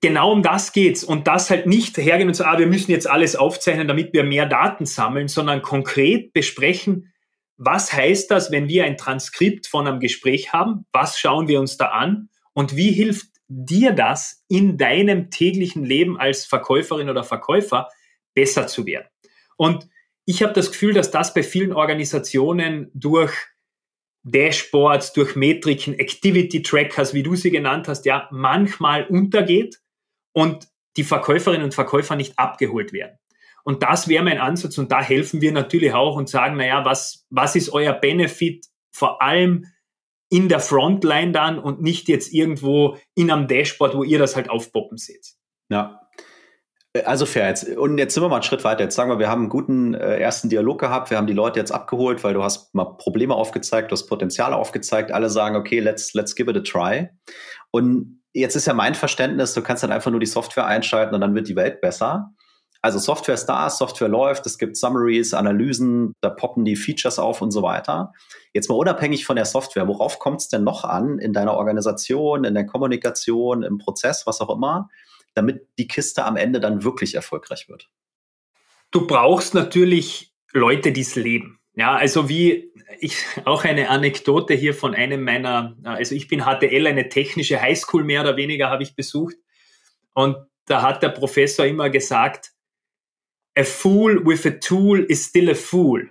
[0.00, 3.06] genau um das geht's und das halt nicht hergehen und sagen, ah, wir müssen jetzt
[3.06, 7.10] alles aufzeichnen, damit wir mehr Daten sammeln, sondern konkret besprechen,
[7.56, 10.86] was heißt das, wenn wir ein Transkript von einem Gespräch haben?
[10.92, 12.28] Was schauen wir uns da an?
[12.52, 17.88] Und wie hilft dir das in deinem täglichen Leben als Verkäuferin oder Verkäufer
[18.34, 19.08] besser zu werden?
[19.56, 19.88] Und
[20.24, 23.32] ich habe das Gefühl, dass das bei vielen Organisationen durch
[24.24, 29.80] Dashboards, durch Metriken, Activity Trackers, wie du sie genannt hast, ja, manchmal untergeht
[30.32, 33.18] und die Verkäuferinnen und Verkäufer nicht abgeholt werden.
[33.64, 37.26] Und das wäre mein Ansatz und da helfen wir natürlich auch und sagen, naja, was,
[37.30, 39.66] was ist euer Benefit vor allem
[40.30, 44.50] in der Frontline dann und nicht jetzt irgendwo in einem Dashboard, wo ihr das halt
[44.50, 45.34] aufpoppen seht.
[45.70, 46.00] Ja,
[47.04, 47.68] also fair jetzt.
[47.68, 48.84] Und jetzt sind wir mal einen Schritt weiter.
[48.84, 51.10] Jetzt sagen wir, wir haben einen guten äh, ersten Dialog gehabt.
[51.10, 54.52] Wir haben die Leute jetzt abgeholt, weil du hast mal Probleme aufgezeigt, du hast Potenzial
[54.52, 55.10] aufgezeigt.
[55.10, 57.08] Alle sagen, okay, let's, let's give it a try.
[57.72, 61.20] Und jetzt ist ja mein Verständnis, du kannst dann einfach nur die Software einschalten und
[61.20, 62.33] dann wird die Welt besser.
[62.84, 67.40] Also Software ist da, Software läuft, es gibt Summaries, Analysen, da poppen die Features auf
[67.40, 68.12] und so weiter.
[68.52, 72.44] Jetzt mal unabhängig von der Software, worauf kommt es denn noch an in deiner Organisation,
[72.44, 74.90] in der Kommunikation, im Prozess, was auch immer,
[75.32, 77.88] damit die Kiste am Ende dann wirklich erfolgreich wird?
[78.90, 81.60] Du brauchst natürlich Leute, die es leben.
[81.72, 82.70] Ja, also wie
[83.00, 83.16] ich
[83.46, 88.20] auch eine Anekdote hier von einem meiner, also ich bin HTL, eine technische Highschool mehr
[88.20, 89.36] oder weniger habe ich besucht.
[90.12, 92.53] Und da hat der Professor immer gesagt,
[93.56, 96.10] a fool with a tool is still a fool.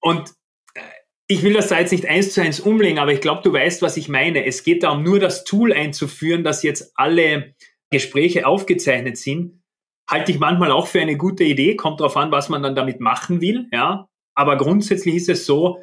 [0.00, 0.30] Und
[0.74, 0.80] äh,
[1.28, 3.82] ich will das da jetzt nicht eins zu eins umlegen, aber ich glaube, du weißt,
[3.82, 4.44] was ich meine.
[4.46, 7.54] Es geht darum, nur das Tool einzuführen, dass jetzt alle
[7.90, 9.62] Gespräche aufgezeichnet sind.
[10.08, 11.76] Halte ich manchmal auch für eine gute Idee.
[11.76, 13.68] Kommt darauf an, was man dann damit machen will.
[13.72, 15.78] Ja, aber grundsätzlich ist es so,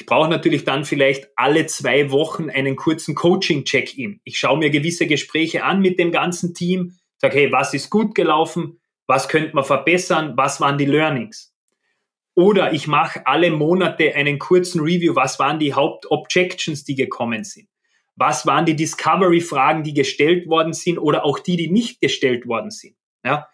[0.00, 4.20] ich brauche natürlich dann vielleicht alle zwei Wochen einen kurzen Coaching-Check-in.
[4.22, 8.14] Ich schaue mir gewisse Gespräche an mit dem ganzen Team, sage, hey, was ist gut
[8.14, 8.80] gelaufen?
[9.08, 10.34] Was könnte man verbessern?
[10.36, 11.54] Was waren die Learnings?
[12.34, 15.16] Oder ich mache alle Monate einen kurzen Review.
[15.16, 17.68] Was waren die Hauptobjections, die gekommen sind?
[18.14, 22.70] Was waren die Discovery-Fragen, die gestellt worden sind oder auch die, die nicht gestellt worden
[22.70, 22.96] sind?
[23.24, 23.48] Ja?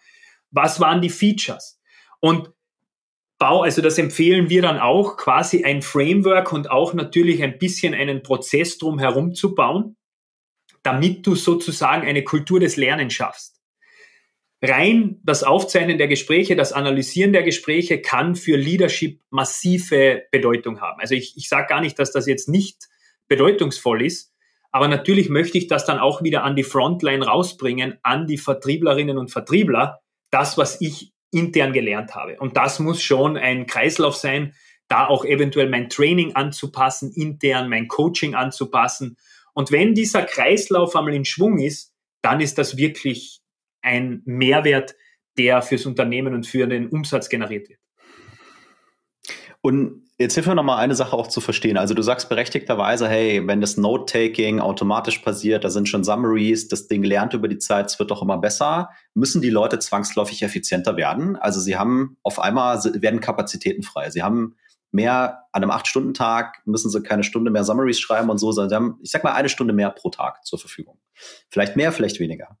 [0.51, 1.79] Was waren die Features?
[2.19, 2.51] Und
[3.39, 7.93] bau, also das empfehlen wir dann auch, quasi ein Framework und auch natürlich ein bisschen
[7.93, 9.95] einen Prozess drum herum zu bauen,
[10.83, 13.54] damit du sozusagen eine Kultur des Lernens schaffst
[14.69, 20.99] rein das Aufzeichnen der Gespräche, das Analysieren der Gespräche kann für Leadership massive Bedeutung haben.
[20.99, 22.87] Also ich, ich sage gar nicht, dass das jetzt nicht
[23.27, 24.33] bedeutungsvoll ist,
[24.71, 29.17] aber natürlich möchte ich das dann auch wieder an die Frontline rausbringen, an die Vertrieblerinnen
[29.17, 30.01] und Vertriebler,
[30.31, 32.37] das, was ich intern gelernt habe.
[32.39, 34.53] Und das muss schon ein Kreislauf sein,
[34.87, 39.17] da auch eventuell mein Training anzupassen, intern mein Coaching anzupassen.
[39.53, 43.39] Und wenn dieser Kreislauf einmal in Schwung ist, dann ist das wirklich
[43.85, 44.95] ein Mehrwert,
[45.37, 47.79] der fürs Unternehmen und für den Umsatz generiert wird.
[49.61, 51.77] Und jetzt hilf mir nochmal eine Sache auch zu verstehen.
[51.77, 56.87] Also du sagst berechtigterweise, hey, wenn das Note-Taking automatisch passiert, da sind schon Summaries, das
[56.87, 60.97] Ding lernt über die Zeit, es wird doch immer besser, müssen die Leute zwangsläufig effizienter
[60.97, 61.35] werden.
[61.35, 64.11] Also sie haben auf einmal, werden Kapazitäten frei.
[64.11, 64.55] Sie haben
[64.91, 68.75] mehr an einem Acht-Stunden-Tag, müssen sie keine Stunde mehr Summaries schreiben und so, sondern sie
[68.75, 70.99] haben, ich sag mal, eine Stunde mehr pro Tag zur Verfügung.
[71.49, 72.57] Vielleicht mehr, vielleicht weniger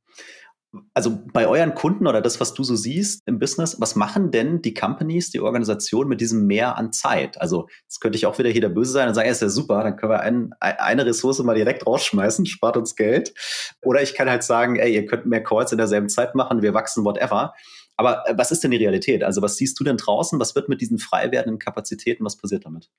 [0.93, 4.61] also bei euren Kunden oder das, was du so siehst im Business, was machen denn
[4.61, 7.39] die Companies, die Organisation mit diesem Mehr an Zeit?
[7.41, 9.49] Also, das könnte ich auch wieder hier der Böse sein und sagen, ja, ist ja
[9.49, 13.33] super, dann können wir ein, eine Ressource mal direkt rausschmeißen, spart uns Geld.
[13.81, 16.73] Oder ich kann halt sagen, ey, ihr könnt mehr Calls in derselben Zeit machen, wir
[16.73, 17.53] wachsen, whatever.
[17.97, 19.23] Aber äh, was ist denn die Realität?
[19.23, 20.39] Also, was siehst du denn draußen?
[20.39, 22.25] Was wird mit diesen frei werdenden Kapazitäten?
[22.25, 22.89] Was passiert damit?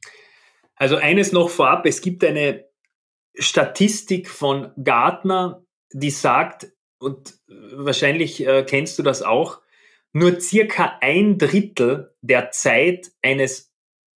[0.76, 1.86] Also, eines noch vorab.
[1.86, 2.64] Es gibt eine
[3.38, 5.62] Statistik von Gartner,
[5.92, 9.60] die sagt, und wahrscheinlich äh, kennst du das auch,
[10.12, 13.72] nur circa ein Drittel der Zeit eines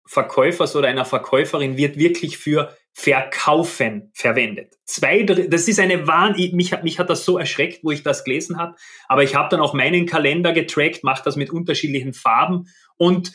[0.06, 4.74] Verkäufers oder einer Verkäuferin wird wirklich für Verkaufen verwendet.
[4.84, 8.24] Zwei, das ist eine Wahn, mich hat, mich hat das so erschreckt, wo ich das
[8.24, 8.74] gelesen habe,
[9.06, 13.32] aber ich habe dann auch meinen Kalender getrackt, mache das mit unterschiedlichen Farben und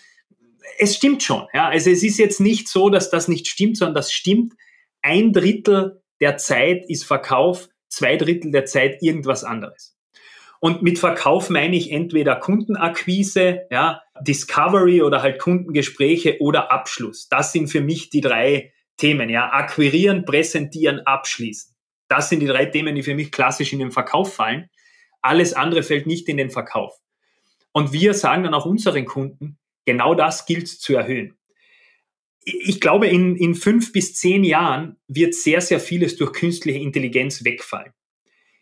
[0.79, 1.47] es stimmt schon.
[1.53, 1.69] Ja?
[1.69, 4.53] Also es ist jetzt nicht so, dass das nicht stimmt, sondern das stimmt.
[5.01, 9.97] Ein Drittel der Zeit ist Verkauf, zwei Drittel der Zeit irgendwas anderes.
[10.60, 17.27] Und mit Verkauf meine ich entweder Kundenakquise, ja, Discovery oder halt Kundengespräche oder Abschluss.
[17.27, 19.51] Das sind für mich die drei Themen, ja.
[19.51, 21.75] Akquirieren, präsentieren, abschließen.
[22.08, 24.69] Das sind die drei Themen, die für mich klassisch in den Verkauf fallen.
[25.21, 26.93] Alles andere fällt nicht in den Verkauf.
[27.73, 31.38] Und wir sagen dann auch unseren Kunden, genau das gilt zu erhöhen
[32.45, 37.43] ich glaube, in, in fünf bis zehn Jahren wird sehr, sehr vieles durch künstliche Intelligenz
[37.43, 37.93] wegfallen.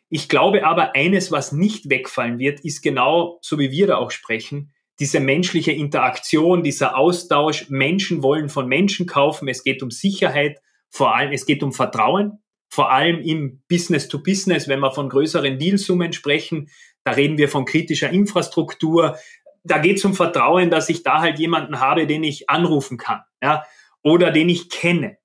[0.10, 4.12] Ich glaube aber, eines, was nicht wegfallen wird, ist genau, so wie wir da auch
[4.12, 7.70] sprechen, diese menschliche Interaktion, dieser Austausch.
[7.70, 9.48] Menschen wollen von Menschen kaufen.
[9.48, 12.40] Es geht um Sicherheit, vor allem, es geht um Vertrauen,
[12.70, 16.70] vor allem im Business to Business, wenn wir von größeren Dealsummen sprechen.
[17.04, 19.18] Da reden wir von kritischer Infrastruktur,
[19.64, 23.22] da geht es um Vertrauen, dass ich da halt jemanden habe, den ich anrufen kann,
[23.42, 23.64] ja,
[24.04, 25.18] oder den ich kenne.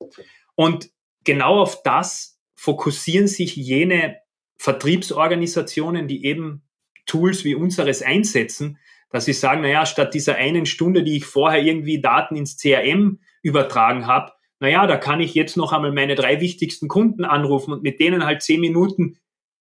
[0.54, 0.90] Und
[1.24, 4.18] genau auf das fokussieren sich jene
[4.58, 6.62] Vertriebsorganisationen, die eben
[7.06, 8.78] Tools wie unseres einsetzen,
[9.10, 13.20] dass sie sagen, naja, statt dieser einen Stunde, die ich vorher irgendwie Daten ins CRM
[13.42, 17.82] übertragen habe, naja, da kann ich jetzt noch einmal meine drei wichtigsten Kunden anrufen und
[17.82, 19.18] mit denen halt zehn Minuten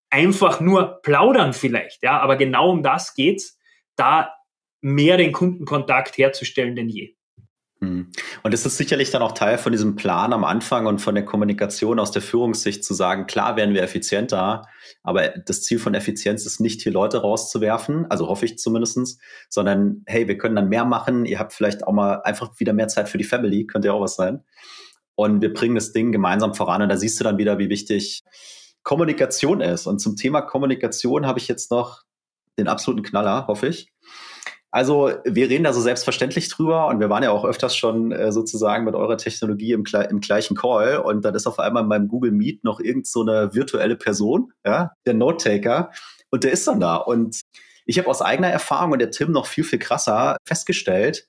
[0.09, 3.59] einfach nur plaudern vielleicht, ja, aber genau um das geht's,
[3.95, 4.34] da
[4.85, 7.15] mehr den Kundenkontakt herzustellen denn je.
[7.79, 8.11] Hm.
[8.43, 11.25] Und es ist sicherlich dann auch Teil von diesem Plan am Anfang und von der
[11.25, 14.61] Kommunikation aus der Führungssicht zu sagen, klar werden wir effizienter,
[15.01, 19.17] aber das Ziel von Effizienz ist nicht, hier Leute rauszuwerfen, also hoffe ich zumindestens,
[19.49, 22.87] sondern hey, wir können dann mehr machen, ihr habt vielleicht auch mal einfach wieder mehr
[22.87, 24.43] Zeit für die Family, könnte ja auch was sein.
[25.15, 28.21] Und wir bringen das Ding gemeinsam voran und da siehst du dann wieder, wie wichtig
[28.83, 29.87] Kommunikation ist.
[29.87, 32.03] Und zum Thema Kommunikation habe ich jetzt noch
[32.59, 33.91] den absoluten Knaller, hoffe ich.
[34.75, 38.33] Also wir reden da so selbstverständlich drüber und wir waren ja auch öfters schon äh,
[38.33, 42.09] sozusagen mit eurer Technologie im, im, gleichen Call und dann ist auf einmal in meinem
[42.09, 45.91] Google Meet noch irgend so eine virtuelle Person, ja, der Note-Taker
[46.29, 47.39] und der ist dann da und
[47.85, 51.25] ich habe aus eigener Erfahrung und der Tim noch viel, viel krasser festgestellt,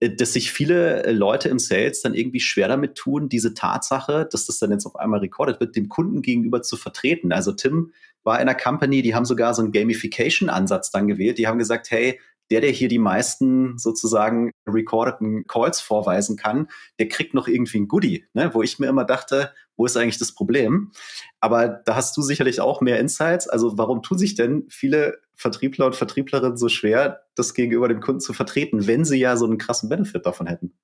[0.00, 4.28] äh, dass sich viele äh, Leute im Sales dann irgendwie schwer damit tun, diese Tatsache,
[4.30, 7.32] dass das dann jetzt auf einmal recorded wird, dem Kunden gegenüber zu vertreten.
[7.32, 7.92] Also Tim
[8.24, 11.38] war in einer Company, die haben sogar so einen Gamification-Ansatz dann gewählt.
[11.38, 12.20] Die haben gesagt, hey,
[12.52, 17.88] der, der hier die meisten sozusagen recordeten Calls vorweisen kann, der kriegt noch irgendwie ein
[17.88, 18.50] Goodie, ne?
[18.52, 20.92] wo ich mir immer dachte, wo ist eigentlich das Problem?
[21.40, 23.48] Aber da hast du sicherlich auch mehr Insights.
[23.48, 28.20] Also warum tun sich denn viele Vertriebler und Vertrieblerinnen so schwer, das gegenüber dem Kunden
[28.20, 30.74] zu vertreten, wenn sie ja so einen krassen Benefit davon hätten?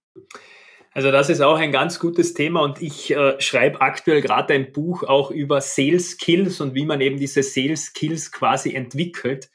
[0.93, 4.73] Also das ist auch ein ganz gutes Thema und ich äh, schreibe aktuell gerade ein
[4.73, 9.51] Buch auch über Sales Skills und wie man eben diese Sales Skills quasi entwickelt.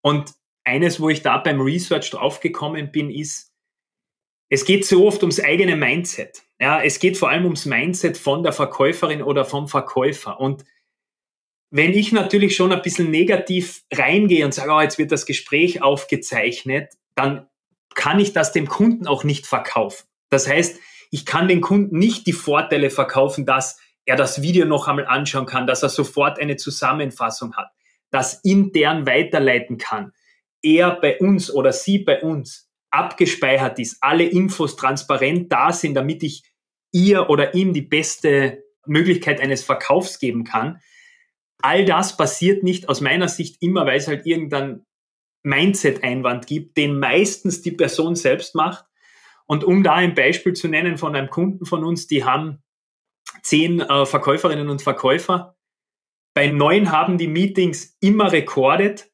[0.00, 0.32] Und
[0.68, 3.52] eines, wo ich da beim Research draufgekommen bin, ist,
[4.50, 6.42] es geht so oft ums eigene Mindset.
[6.60, 10.40] Ja, es geht vor allem ums Mindset von der Verkäuferin oder vom Verkäufer.
[10.40, 10.64] Und
[11.70, 15.82] wenn ich natürlich schon ein bisschen negativ reingehe und sage, oh, jetzt wird das Gespräch
[15.82, 17.48] aufgezeichnet, dann
[17.94, 20.06] kann ich das dem Kunden auch nicht verkaufen.
[20.30, 20.78] Das heißt,
[21.10, 25.46] ich kann den Kunden nicht die Vorteile verkaufen, dass er das Video noch einmal anschauen
[25.46, 27.70] kann, dass er sofort eine Zusammenfassung hat,
[28.10, 30.12] das intern weiterleiten kann,
[30.62, 36.22] er bei uns oder sie bei uns abgespeichert ist, alle Infos transparent da sind, damit
[36.22, 36.42] ich
[36.92, 40.80] ihr oder ihm die beste Möglichkeit eines Verkaufs geben kann.
[41.60, 44.86] All das passiert nicht aus meiner Sicht immer, weil es halt irgendein
[45.42, 48.84] Mindset-Einwand gibt, den meistens die Person selbst macht.
[49.46, 52.62] Und um da ein Beispiel zu nennen von einem Kunden von uns, die haben
[53.42, 55.56] zehn äh, Verkäuferinnen und Verkäufer.
[56.34, 59.10] Bei neun haben die Meetings immer rekordet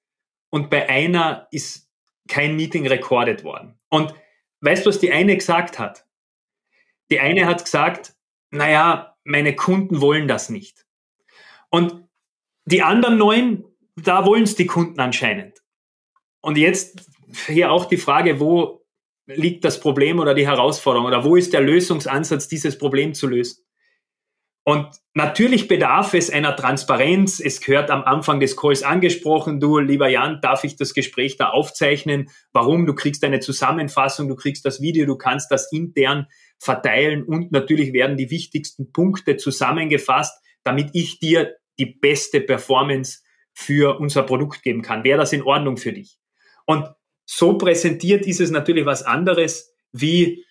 [0.54, 1.90] und bei einer ist
[2.28, 3.76] kein Meeting recorded worden.
[3.88, 4.14] Und
[4.60, 6.06] weißt du, was die eine gesagt hat?
[7.10, 8.14] Die eine hat gesagt,
[8.52, 10.86] naja, meine Kunden wollen das nicht.
[11.70, 12.08] Und
[12.66, 13.64] die anderen neun,
[13.96, 15.60] da wollen es die Kunden anscheinend.
[16.40, 17.10] Und jetzt
[17.48, 18.86] hier auch die Frage, wo
[19.26, 23.63] liegt das Problem oder die Herausforderung oder wo ist der Lösungsansatz, dieses Problem zu lösen?
[24.66, 27.38] Und natürlich bedarf es einer Transparenz.
[27.38, 31.50] Es gehört am Anfang des Calls angesprochen, du, lieber Jan, darf ich das Gespräch da
[31.50, 32.31] aufzeichnen?
[32.55, 32.87] Warum?
[32.87, 37.92] Du kriegst eine Zusammenfassung, du kriegst das Video, du kannst das intern verteilen und natürlich
[37.92, 43.18] werden die wichtigsten Punkte zusammengefasst, damit ich dir die beste Performance
[43.53, 45.05] für unser Produkt geben kann.
[45.05, 46.18] Wäre das in Ordnung für dich?
[46.64, 46.88] Und
[47.27, 50.44] so präsentiert ist es natürlich was anderes wie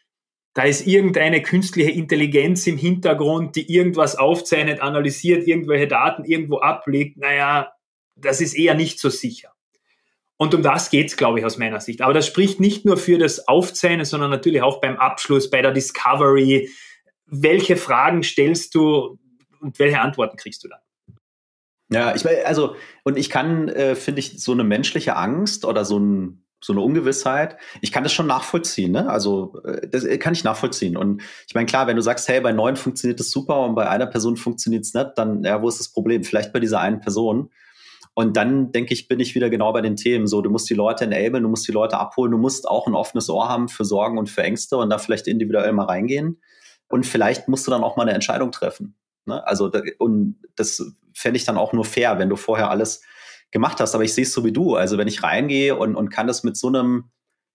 [0.53, 7.17] da ist irgendeine künstliche Intelligenz im Hintergrund, die irgendwas aufzeichnet, analysiert, irgendwelche Daten irgendwo ablegt.
[7.17, 7.73] Naja,
[8.15, 9.53] das ist eher nicht so sicher.
[10.37, 12.01] Und um das geht's, glaube ich, aus meiner Sicht.
[12.01, 15.71] Aber das spricht nicht nur für das Aufzeichnen, sondern natürlich auch beim Abschluss, bei der
[15.71, 16.69] Discovery.
[17.25, 19.19] Welche Fragen stellst du
[19.59, 20.79] und welche Antworten kriegst du dann?
[21.89, 25.85] Ja, ich meine, also, und ich kann, äh, finde ich, so eine menschliche Angst oder
[25.85, 27.58] so ein so eine Ungewissheit.
[27.82, 29.10] Ich kann das schon nachvollziehen, ne?
[29.10, 30.95] Also äh, das äh, kann ich nachvollziehen.
[30.95, 33.89] Und ich meine, klar, wenn du sagst, hey, bei neun funktioniert das super und bei
[33.89, 36.23] einer Person funktioniert es nicht, dann, ja, wo ist das Problem?
[36.23, 37.49] Vielleicht bei dieser einen Person.
[38.13, 40.28] Und dann denke ich, bin ich wieder genau bei den Themen.
[40.28, 42.95] So, du musst die Leute enablen, du musst die Leute abholen, du musst auch ein
[42.95, 46.39] offenes Ohr haben für Sorgen und für Ängste und da vielleicht individuell mal reingehen.
[46.88, 48.95] Und vielleicht musst du dann auch mal eine Entscheidung treffen.
[49.26, 49.45] Ne?
[49.45, 53.02] Also, und das fände ich dann auch nur fair, wenn du vorher alles
[53.53, 53.95] gemacht hast.
[53.95, 54.75] Aber ich sehe es so wie du.
[54.75, 57.05] Also wenn ich reingehe und, und kann das mit so einem,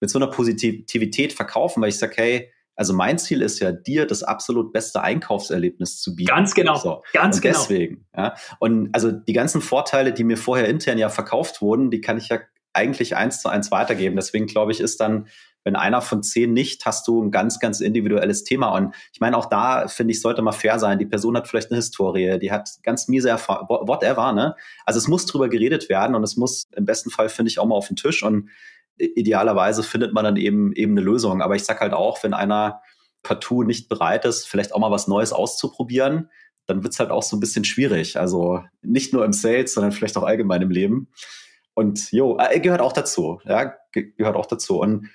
[0.00, 4.06] mit so einer Positivität verkaufen, weil ich sage, hey, also mein Ziel ist ja, dir
[4.06, 6.28] das absolut beste Einkaufserlebnis zu bieten.
[6.28, 6.76] Ganz genau.
[6.76, 7.02] So.
[7.12, 7.58] Ganz und genau.
[7.58, 8.36] Deswegen, ja.
[8.60, 12.28] Und also die ganzen Vorteile, die mir vorher intern ja verkauft wurden, die kann ich
[12.28, 12.38] ja
[12.72, 14.14] eigentlich eins zu eins weitergeben.
[14.14, 15.26] Deswegen glaube ich, ist dann
[15.68, 18.68] wenn einer von zehn nicht, hast du ein ganz, ganz individuelles Thema.
[18.74, 20.98] Und ich meine, auch da finde ich, sollte mal fair sein.
[20.98, 24.56] Die Person hat vielleicht eine Historie, die hat ganz miese Erfahrung, whatever, ne?
[24.86, 27.66] Also es muss drüber geredet werden und es muss im besten Fall, finde ich, auch
[27.66, 28.48] mal auf den Tisch und
[28.96, 31.42] idealerweise findet man dann eben, eben eine Lösung.
[31.42, 32.80] Aber ich sag halt auch, wenn einer
[33.22, 36.30] partout nicht bereit ist, vielleicht auch mal was Neues auszuprobieren,
[36.64, 38.18] dann wird es halt auch so ein bisschen schwierig.
[38.18, 41.08] Also nicht nur im Sales, sondern vielleicht auch allgemein im Leben.
[41.74, 44.80] Und jo, äh, gehört auch dazu, ja, gehört auch dazu.
[44.80, 45.10] Und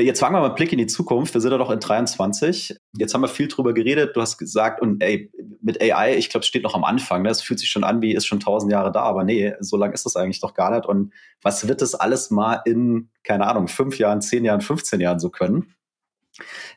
[0.00, 1.34] jetzt wagen wir mal einen Blick in die Zukunft.
[1.34, 2.76] Wir sind ja noch in 23.
[2.96, 4.16] Jetzt haben wir viel drüber geredet.
[4.16, 5.30] Du hast gesagt, und ey,
[5.62, 7.22] mit AI, ich glaube, es steht noch am Anfang.
[7.22, 7.30] Ne?
[7.30, 9.02] Es fühlt sich schon an, wie ist schon tausend Jahre da.
[9.02, 10.86] Aber nee, so lange ist das eigentlich doch gar nicht.
[10.86, 15.20] Und was wird das alles mal in, keine Ahnung, fünf Jahren, zehn Jahren, 15 Jahren
[15.20, 15.74] so können?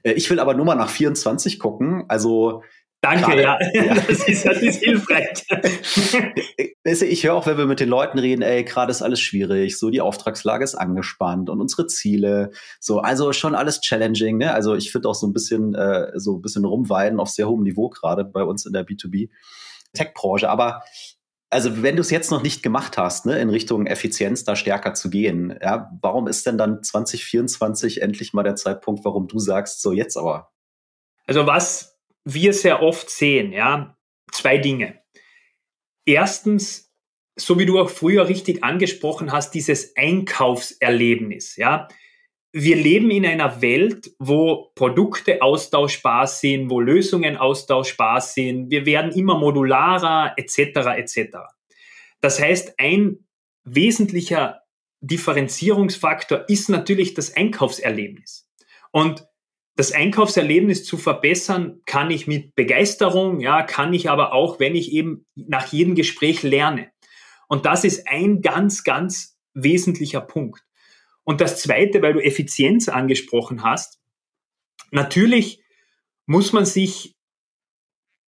[0.04, 2.06] Äh, ich will aber nur mal nach 24 gucken.
[2.08, 2.64] Also
[3.02, 3.58] Danke, Gerade, ja.
[3.74, 3.96] ja.
[3.96, 5.46] Das, ist, das ist hilfreich.
[6.84, 9.90] ich höre auch, wenn wir mit den Leuten reden, ey, gerade ist alles schwierig, so
[9.90, 14.54] die Auftragslage ist angespannt und unsere Ziele, so, also schon alles challenging, ne?
[14.54, 17.64] Also ich finde auch so ein bisschen, äh, so ein bisschen rumweiden auf sehr hohem
[17.64, 19.30] Niveau gerade bei uns in der B2B
[19.94, 20.50] Tech-Branche.
[20.50, 20.84] Aber
[21.50, 24.94] also wenn du es jetzt noch nicht gemacht hast, ne, in Richtung Effizienz da stärker
[24.94, 29.82] zu gehen, ja, warum ist denn dann 2024 endlich mal der Zeitpunkt, warum du sagst,
[29.82, 30.52] so jetzt aber?
[31.26, 31.89] Also was
[32.34, 33.98] wir sehr oft sehen, ja,
[34.32, 35.02] zwei Dinge.
[36.06, 36.92] Erstens,
[37.36, 41.88] so wie du auch früher richtig angesprochen hast, dieses Einkaufserlebnis, ja.
[42.52, 48.72] Wir leben in einer Welt, wo Produkte austauschbar sind, wo Lösungen austauschbar sind.
[48.72, 51.38] Wir werden immer modularer, etc., etc.
[52.22, 53.20] Das heißt, ein
[53.66, 54.64] wesentlicher
[55.02, 58.50] Differenzierungsfaktor ist natürlich das Einkaufserlebnis.
[58.92, 59.29] Und
[59.80, 64.92] das Einkaufserlebnis zu verbessern, kann ich mit Begeisterung, ja, kann ich aber auch, wenn ich
[64.92, 66.92] eben nach jedem Gespräch lerne.
[67.48, 70.66] Und das ist ein ganz, ganz wesentlicher Punkt.
[71.24, 74.02] Und das zweite, weil du Effizienz angesprochen hast,
[74.92, 75.64] natürlich
[76.26, 77.16] muss man sich,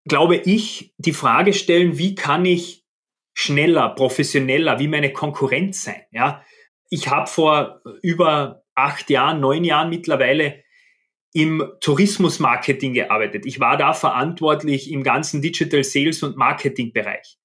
[0.06, 2.86] glaube ich, die Frage stellen, wie kann ich
[3.34, 6.46] schneller, professioneller, wie meine Konkurrenz sein, ja.
[6.90, 10.64] Ich habe vor über acht Jahren, neun Jahren mittlerweile
[11.34, 13.46] im Tourismusmarketing gearbeitet.
[13.46, 17.38] Ich war da verantwortlich im ganzen Digital Sales und Marketing Bereich.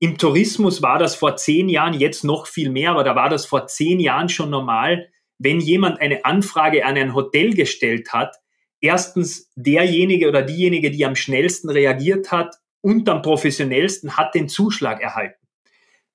[0.00, 3.44] Im Tourismus war das vor zehn Jahren jetzt noch viel mehr, aber da war das
[3.46, 5.08] vor zehn Jahren schon normal,
[5.38, 8.36] wenn jemand eine Anfrage an ein Hotel gestellt hat,
[8.80, 15.02] erstens derjenige oder diejenige, die am schnellsten reagiert hat und am professionellsten hat den Zuschlag
[15.02, 15.46] erhalten.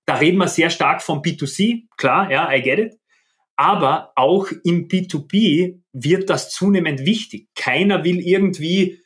[0.06, 2.96] Da reden wir sehr stark vom B2C, klar, ja, I get it.
[3.56, 7.48] Aber auch im B2B wird das zunehmend wichtig.
[7.56, 9.02] Keiner will irgendwie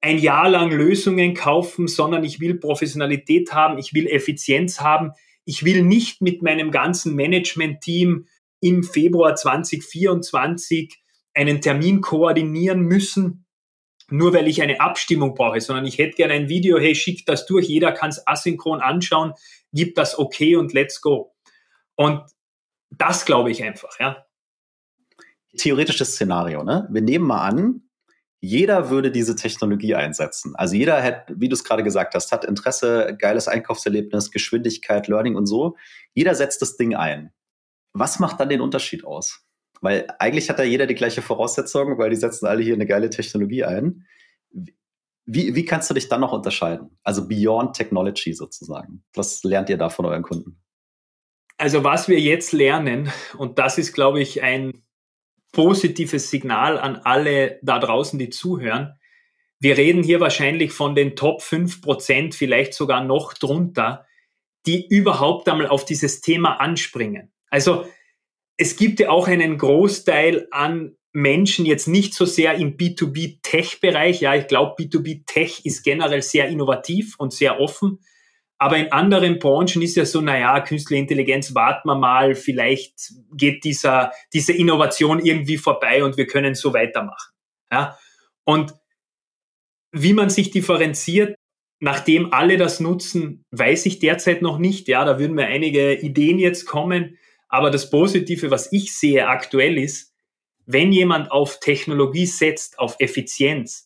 [0.00, 5.12] ein Jahr lang Lösungen kaufen, sondern ich will Professionalität haben, ich will Effizienz haben.
[5.44, 8.26] Ich will nicht mit meinem ganzen Management-Team
[8.60, 11.02] im Februar 2024
[11.34, 13.46] einen Termin koordinieren müssen,
[14.08, 17.46] nur weil ich eine Abstimmung brauche, sondern ich hätte gerne ein Video, hey, schick das
[17.46, 19.34] durch, jeder kann es asynchron anschauen,
[19.72, 21.34] gib das okay und let's go.
[21.96, 22.22] Und
[22.98, 24.24] das glaube ich einfach, ja.
[25.56, 26.86] Theoretisches Szenario, ne?
[26.90, 27.86] Wir nehmen mal an,
[28.40, 30.54] jeder würde diese Technologie einsetzen.
[30.56, 35.36] Also jeder hat, wie du es gerade gesagt hast, hat Interesse, geiles Einkaufserlebnis, Geschwindigkeit, Learning
[35.36, 35.76] und so.
[36.14, 37.32] Jeder setzt das Ding ein.
[37.92, 39.46] Was macht dann den Unterschied aus?
[39.80, 43.10] Weil eigentlich hat da jeder die gleiche Voraussetzung, weil die setzen alle hier eine geile
[43.10, 44.06] Technologie ein.
[45.24, 46.98] Wie, wie kannst du dich dann noch unterscheiden?
[47.02, 49.02] Also beyond Technology sozusagen.
[49.14, 50.62] Was lernt ihr da von euren Kunden?
[51.58, 54.82] Also was wir jetzt lernen, und das ist, glaube ich, ein
[55.52, 58.98] positives Signal an alle da draußen, die zuhören.
[59.58, 64.04] Wir reden hier wahrscheinlich von den Top 5 Prozent, vielleicht sogar noch drunter,
[64.66, 67.32] die überhaupt einmal auf dieses Thema anspringen.
[67.48, 67.86] Also
[68.58, 74.20] es gibt ja auch einen Großteil an Menschen jetzt nicht so sehr im B2B-Tech-Bereich.
[74.20, 78.00] Ja, ich glaube, B2B-Tech ist generell sehr innovativ und sehr offen.
[78.58, 83.64] Aber in anderen Branchen ist ja so, naja, künstliche Intelligenz, warten wir mal, vielleicht geht
[83.64, 87.32] dieser, diese Innovation irgendwie vorbei und wir können so weitermachen.
[87.70, 87.98] Ja?
[88.44, 88.74] Und
[89.92, 91.36] wie man sich differenziert,
[91.80, 94.88] nachdem alle das nutzen, weiß ich derzeit noch nicht.
[94.88, 97.18] Ja, da würden mir einige Ideen jetzt kommen.
[97.48, 100.12] Aber das Positive, was ich sehe aktuell ist,
[100.64, 103.85] wenn jemand auf Technologie setzt, auf Effizienz,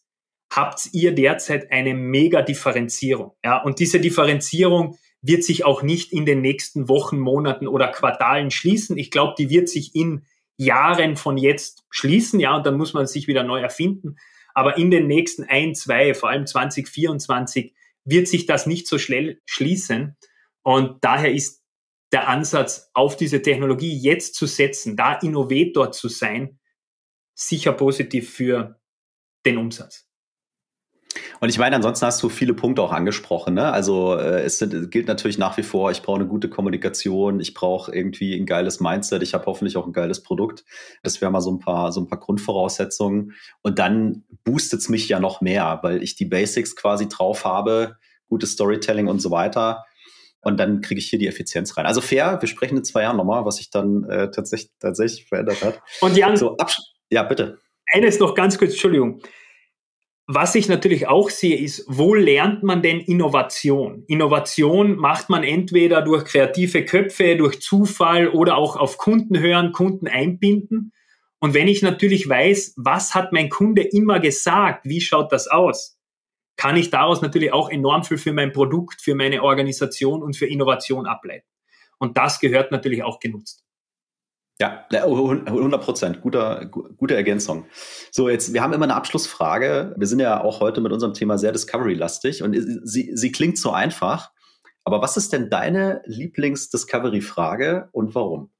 [0.50, 3.32] habt ihr derzeit eine mega Differenzierung.
[3.44, 8.50] Ja, und diese Differenzierung wird sich auch nicht in den nächsten Wochen, Monaten oder Quartalen
[8.50, 8.98] schließen.
[8.98, 10.24] Ich glaube, die wird sich in
[10.56, 12.40] Jahren von jetzt schließen.
[12.40, 14.16] Ja, und dann muss man sich wieder neu erfinden.
[14.54, 17.74] Aber in den nächsten ein, zwei, vor allem 2024
[18.04, 20.16] wird sich das nicht so schnell schließen.
[20.62, 21.62] Und daher ist
[22.12, 26.58] der Ansatz, auf diese Technologie jetzt zu setzen, da Innovator zu sein,
[27.34, 28.80] sicher positiv für
[29.46, 30.09] den Umsatz.
[31.40, 33.54] Und ich meine, ansonsten hast du viele Punkte auch angesprochen.
[33.54, 33.72] Ne?
[33.72, 37.54] Also äh, es sind, gilt natürlich nach wie vor, ich brauche eine gute Kommunikation, ich
[37.54, 40.64] brauche irgendwie ein geiles Mindset, ich habe hoffentlich auch ein geiles Produkt.
[41.02, 43.32] Das wäre mal so ein paar, so ein paar Grundvoraussetzungen.
[43.62, 47.96] Und dann boostet es mich ja noch mehr, weil ich die Basics quasi drauf habe,
[48.28, 49.84] gutes Storytelling und so weiter.
[50.42, 51.86] Und dann kriege ich hier die Effizienz rein.
[51.86, 55.62] Also fair, wir sprechen in zwei Jahren nochmal, was sich dann äh, tatsächlich, tatsächlich verändert
[55.62, 55.80] hat.
[56.00, 56.56] Und Jan, so,
[57.10, 57.58] Ja, bitte.
[57.92, 59.20] Eines noch ganz kurz, Entschuldigung.
[60.32, 64.04] Was ich natürlich auch sehe, ist, wo lernt man denn Innovation?
[64.06, 70.06] Innovation macht man entweder durch kreative Köpfe, durch Zufall oder auch auf Kunden hören, Kunden
[70.06, 70.92] einbinden.
[71.40, 75.98] Und wenn ich natürlich weiß, was hat mein Kunde immer gesagt, wie schaut das aus,
[76.54, 80.46] kann ich daraus natürlich auch enorm viel für mein Produkt, für meine Organisation und für
[80.46, 81.48] Innovation ableiten.
[81.98, 83.64] Und das gehört natürlich auch genutzt.
[84.60, 86.20] Ja, 100 Prozent.
[86.20, 87.64] Guter, gute Ergänzung.
[88.10, 89.94] So, jetzt, wir haben immer eine Abschlussfrage.
[89.96, 92.54] Wir sind ja auch heute mit unserem Thema sehr Discovery-lastig und
[92.84, 94.30] sie, sie klingt so einfach.
[94.84, 98.50] Aber was ist denn deine Lieblings-Discovery-Frage und warum?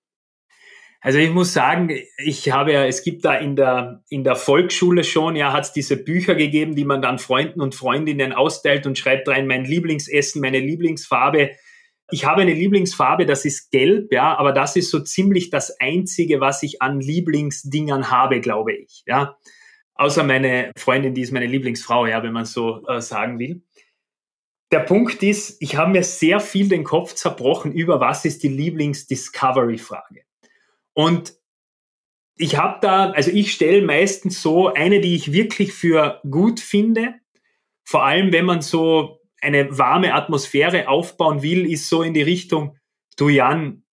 [1.03, 5.05] Also ich muss sagen, ich habe ja, es gibt da in der, in der Volksschule
[5.05, 8.97] schon, ja, hat es diese Bücher gegeben, die man dann Freunden und Freundinnen austeilt und
[8.97, 11.51] schreibt rein, mein Lieblingsessen, meine Lieblingsfarbe.
[12.13, 16.41] Ich habe eine Lieblingsfarbe, das ist gelb, ja, aber das ist so ziemlich das einzige,
[16.41, 19.37] was ich an Lieblingsdingern habe, glaube ich, ja.
[19.95, 23.63] Außer meine Freundin, die ist meine Lieblingsfrau, ja, wenn man so äh, sagen will.
[24.73, 28.49] Der Punkt ist, ich habe mir sehr viel den Kopf zerbrochen über was ist die
[28.49, 30.23] Lieblings-Discovery-Frage.
[30.95, 31.35] Und
[32.37, 37.15] ich habe da, also ich stelle meistens so eine, die ich wirklich für gut finde.
[37.85, 42.77] Vor allem, wenn man so eine warme Atmosphäre aufbauen will, ist so in die Richtung,
[43.17, 43.85] du Jan,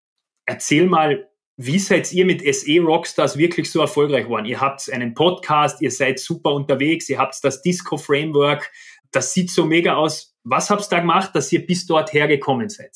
[0.45, 4.45] erzähl mal, wie seid ihr mit SE Rockstars wirklich so erfolgreich geworden?
[4.45, 8.71] Ihr habt einen Podcast, ihr seid super unterwegs, ihr habt das Disco Framework,
[9.11, 10.35] das sieht so mega aus.
[10.43, 12.95] Was habt ihr da gemacht, dass ihr bis dort hergekommen seid?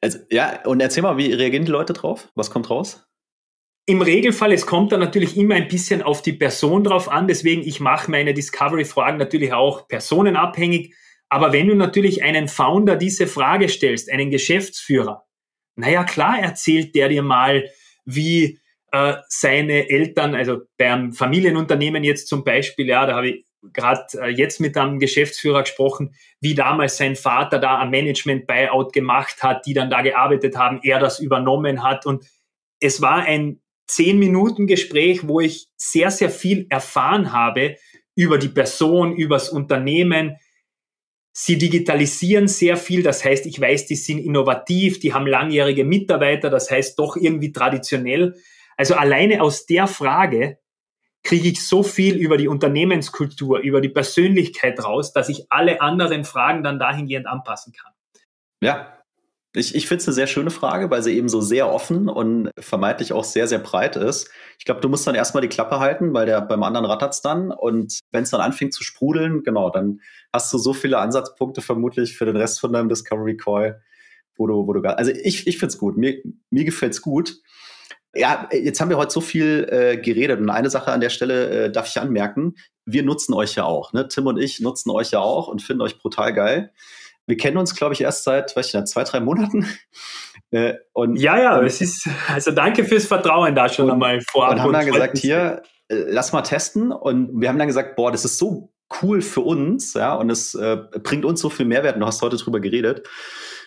[0.00, 2.30] Also, ja, und erzähl mal, wie reagieren die Leute drauf?
[2.34, 3.03] Was kommt raus?
[3.86, 7.28] Im Regelfall, es kommt dann natürlich immer ein bisschen auf die Person drauf an.
[7.28, 10.94] Deswegen, ich mache meine Discovery-Fragen natürlich auch personenabhängig.
[11.28, 15.26] Aber wenn du natürlich einen Founder diese Frage stellst, einen Geschäftsführer,
[15.76, 17.68] naja, klar erzählt der dir mal,
[18.06, 18.60] wie
[18.92, 24.28] äh, seine Eltern, also beim Familienunternehmen jetzt zum Beispiel, ja, da habe ich gerade äh,
[24.28, 29.74] jetzt mit einem Geschäftsführer gesprochen, wie damals sein Vater da ein Management-Buyout gemacht hat, die
[29.74, 32.06] dann da gearbeitet haben, er das übernommen hat.
[32.06, 32.24] Und
[32.80, 37.76] es war ein zehn Minuten Gespräch, wo ich sehr, sehr viel erfahren habe
[38.14, 40.36] über die Person, übers Unternehmen.
[41.32, 46.48] Sie digitalisieren sehr viel, das heißt, ich weiß, die sind innovativ, die haben langjährige Mitarbeiter,
[46.48, 48.36] das heißt doch irgendwie traditionell.
[48.76, 50.58] Also alleine aus der Frage
[51.24, 56.24] kriege ich so viel über die Unternehmenskultur, über die Persönlichkeit raus, dass ich alle anderen
[56.24, 57.92] Fragen dann dahingehend anpassen kann.
[58.60, 58.93] Ja,
[59.54, 62.50] ich, ich finde es eine sehr schöne Frage, weil sie eben so sehr offen und
[62.58, 64.28] vermeintlich auch sehr, sehr breit ist.
[64.58, 67.52] Ich glaube, du musst dann erstmal die Klappe halten, weil der beim anderen rattert's dann.
[67.52, 70.00] Und wenn es dann anfängt zu sprudeln, genau, dann
[70.32, 73.80] hast du so viele Ansatzpunkte vermutlich für den Rest von deinem Discovery Call,
[74.36, 74.98] wo du, wo du gar.
[74.98, 75.96] Also ich, ich finde es gut.
[75.96, 77.36] Mir, mir gefällt's gut.
[78.16, 81.66] Ja, jetzt haben wir heute so viel äh, geredet und eine Sache an der Stelle
[81.66, 82.54] äh, darf ich anmerken.
[82.84, 83.92] Wir nutzen euch ja auch.
[83.92, 84.08] Ne?
[84.08, 86.72] Tim und ich nutzen euch ja auch und finden euch brutal geil.
[87.26, 89.66] Wir kennen uns, glaube ich, erst seit, weiß ich nicht, zwei, drei Monaten.
[90.50, 94.20] Äh, und, ja, ja, und, es ist, also danke fürs Vertrauen da schon und, einmal
[94.20, 94.52] vorab.
[94.52, 96.92] Und haben dann gesagt, hier, äh, lass mal testen.
[96.92, 98.72] Und wir haben dann gesagt, boah, das ist so
[99.02, 102.00] cool für uns, ja, und es äh, bringt uns so viel Mehrwert.
[102.00, 103.08] Du hast heute drüber geredet.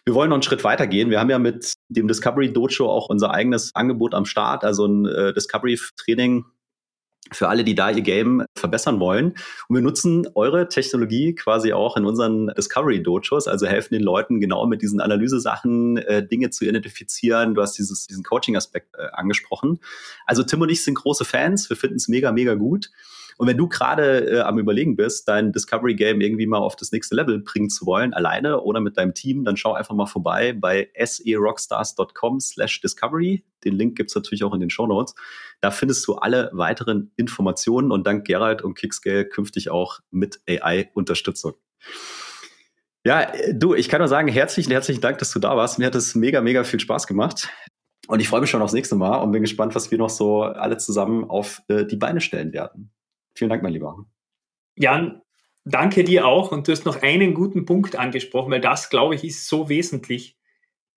[0.06, 1.10] Wir wollen noch einen Schritt weiter gehen.
[1.10, 5.06] Wir haben ja mit dem Discovery Dojo auch unser eigenes Angebot am Start, also ein
[5.06, 6.46] äh, Discovery Training
[7.32, 9.34] für alle, die da ihr Game verbessern wollen.
[9.68, 14.40] Und wir nutzen eure Technologie quasi auch in unseren Discovery Dojos, also helfen den Leuten
[14.40, 17.56] genau mit diesen Analysesachen äh, Dinge zu identifizieren.
[17.56, 19.80] Du hast dieses, diesen Coaching-Aspekt äh, angesprochen.
[20.26, 21.70] Also Tim und ich sind große Fans.
[21.70, 22.90] Wir finden es mega, mega gut.
[23.38, 26.92] Und wenn du gerade äh, am Überlegen bist, dein Discovery Game irgendwie mal auf das
[26.92, 30.54] nächste Level bringen zu wollen, alleine oder mit deinem Team, dann schau einfach mal vorbei
[30.54, 33.46] bei serockstars.com slash discovery.
[33.64, 35.14] Den Link gibt's natürlich auch in den Show Notes.
[35.62, 41.54] Da findest du alle weiteren Informationen und dank Gerald und Kickscale künftig auch mit AI-Unterstützung.
[43.06, 45.80] Ja, du, ich kann nur sagen, herzlichen, herzlichen Dank, dass du da warst.
[45.80, 47.50] Mir hat es mega, mega viel Spaß gemacht.
[48.08, 50.44] Und ich freue mich schon aufs nächste Mal und bin gespannt, was wir noch so
[50.44, 52.92] alle zusammen auf äh, die Beine stellen werden.
[53.38, 54.04] Vielen Dank, mein Lieber.
[54.76, 55.22] Jan,
[55.64, 56.52] danke dir auch.
[56.52, 60.36] Und du hast noch einen guten Punkt angesprochen, weil das, glaube ich, ist so wesentlich.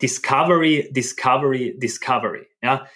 [0.00, 2.46] Discovery, Discovery, Discovery.
[2.62, 2.86] Ja,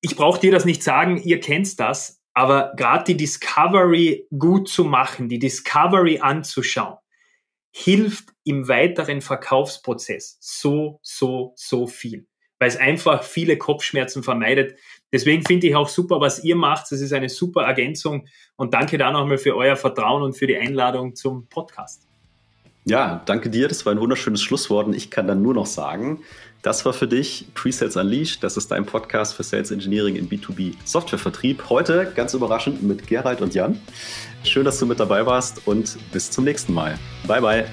[0.00, 4.82] ich brauche dir das nicht sagen, ihr kennt das, aber gerade die Discovery gut zu
[4.82, 6.96] machen, die Discovery anzuschauen,
[7.70, 12.26] hilft im weiteren Verkaufsprozess so, so, so viel,
[12.58, 14.76] weil es einfach viele Kopfschmerzen vermeidet.
[15.12, 16.90] Deswegen finde ich auch super, was ihr macht.
[16.90, 18.26] Das ist eine super Ergänzung.
[18.56, 22.02] Und danke da nochmal für euer Vertrauen und für die Einladung zum Podcast.
[22.84, 23.68] Ja, danke dir.
[23.68, 24.86] Das war ein wunderschönes Schlusswort.
[24.86, 26.20] Und ich kann dann nur noch sagen,
[26.62, 28.42] das war für dich Pre-Sales Unleashed.
[28.42, 31.68] Das ist dein Podcast für Sales Engineering im B2B Softwarevertrieb.
[31.68, 33.80] Heute ganz überraschend mit Gerald und Jan.
[34.42, 36.98] Schön, dass du mit dabei warst und bis zum nächsten Mal.
[37.26, 37.66] Bye, bye.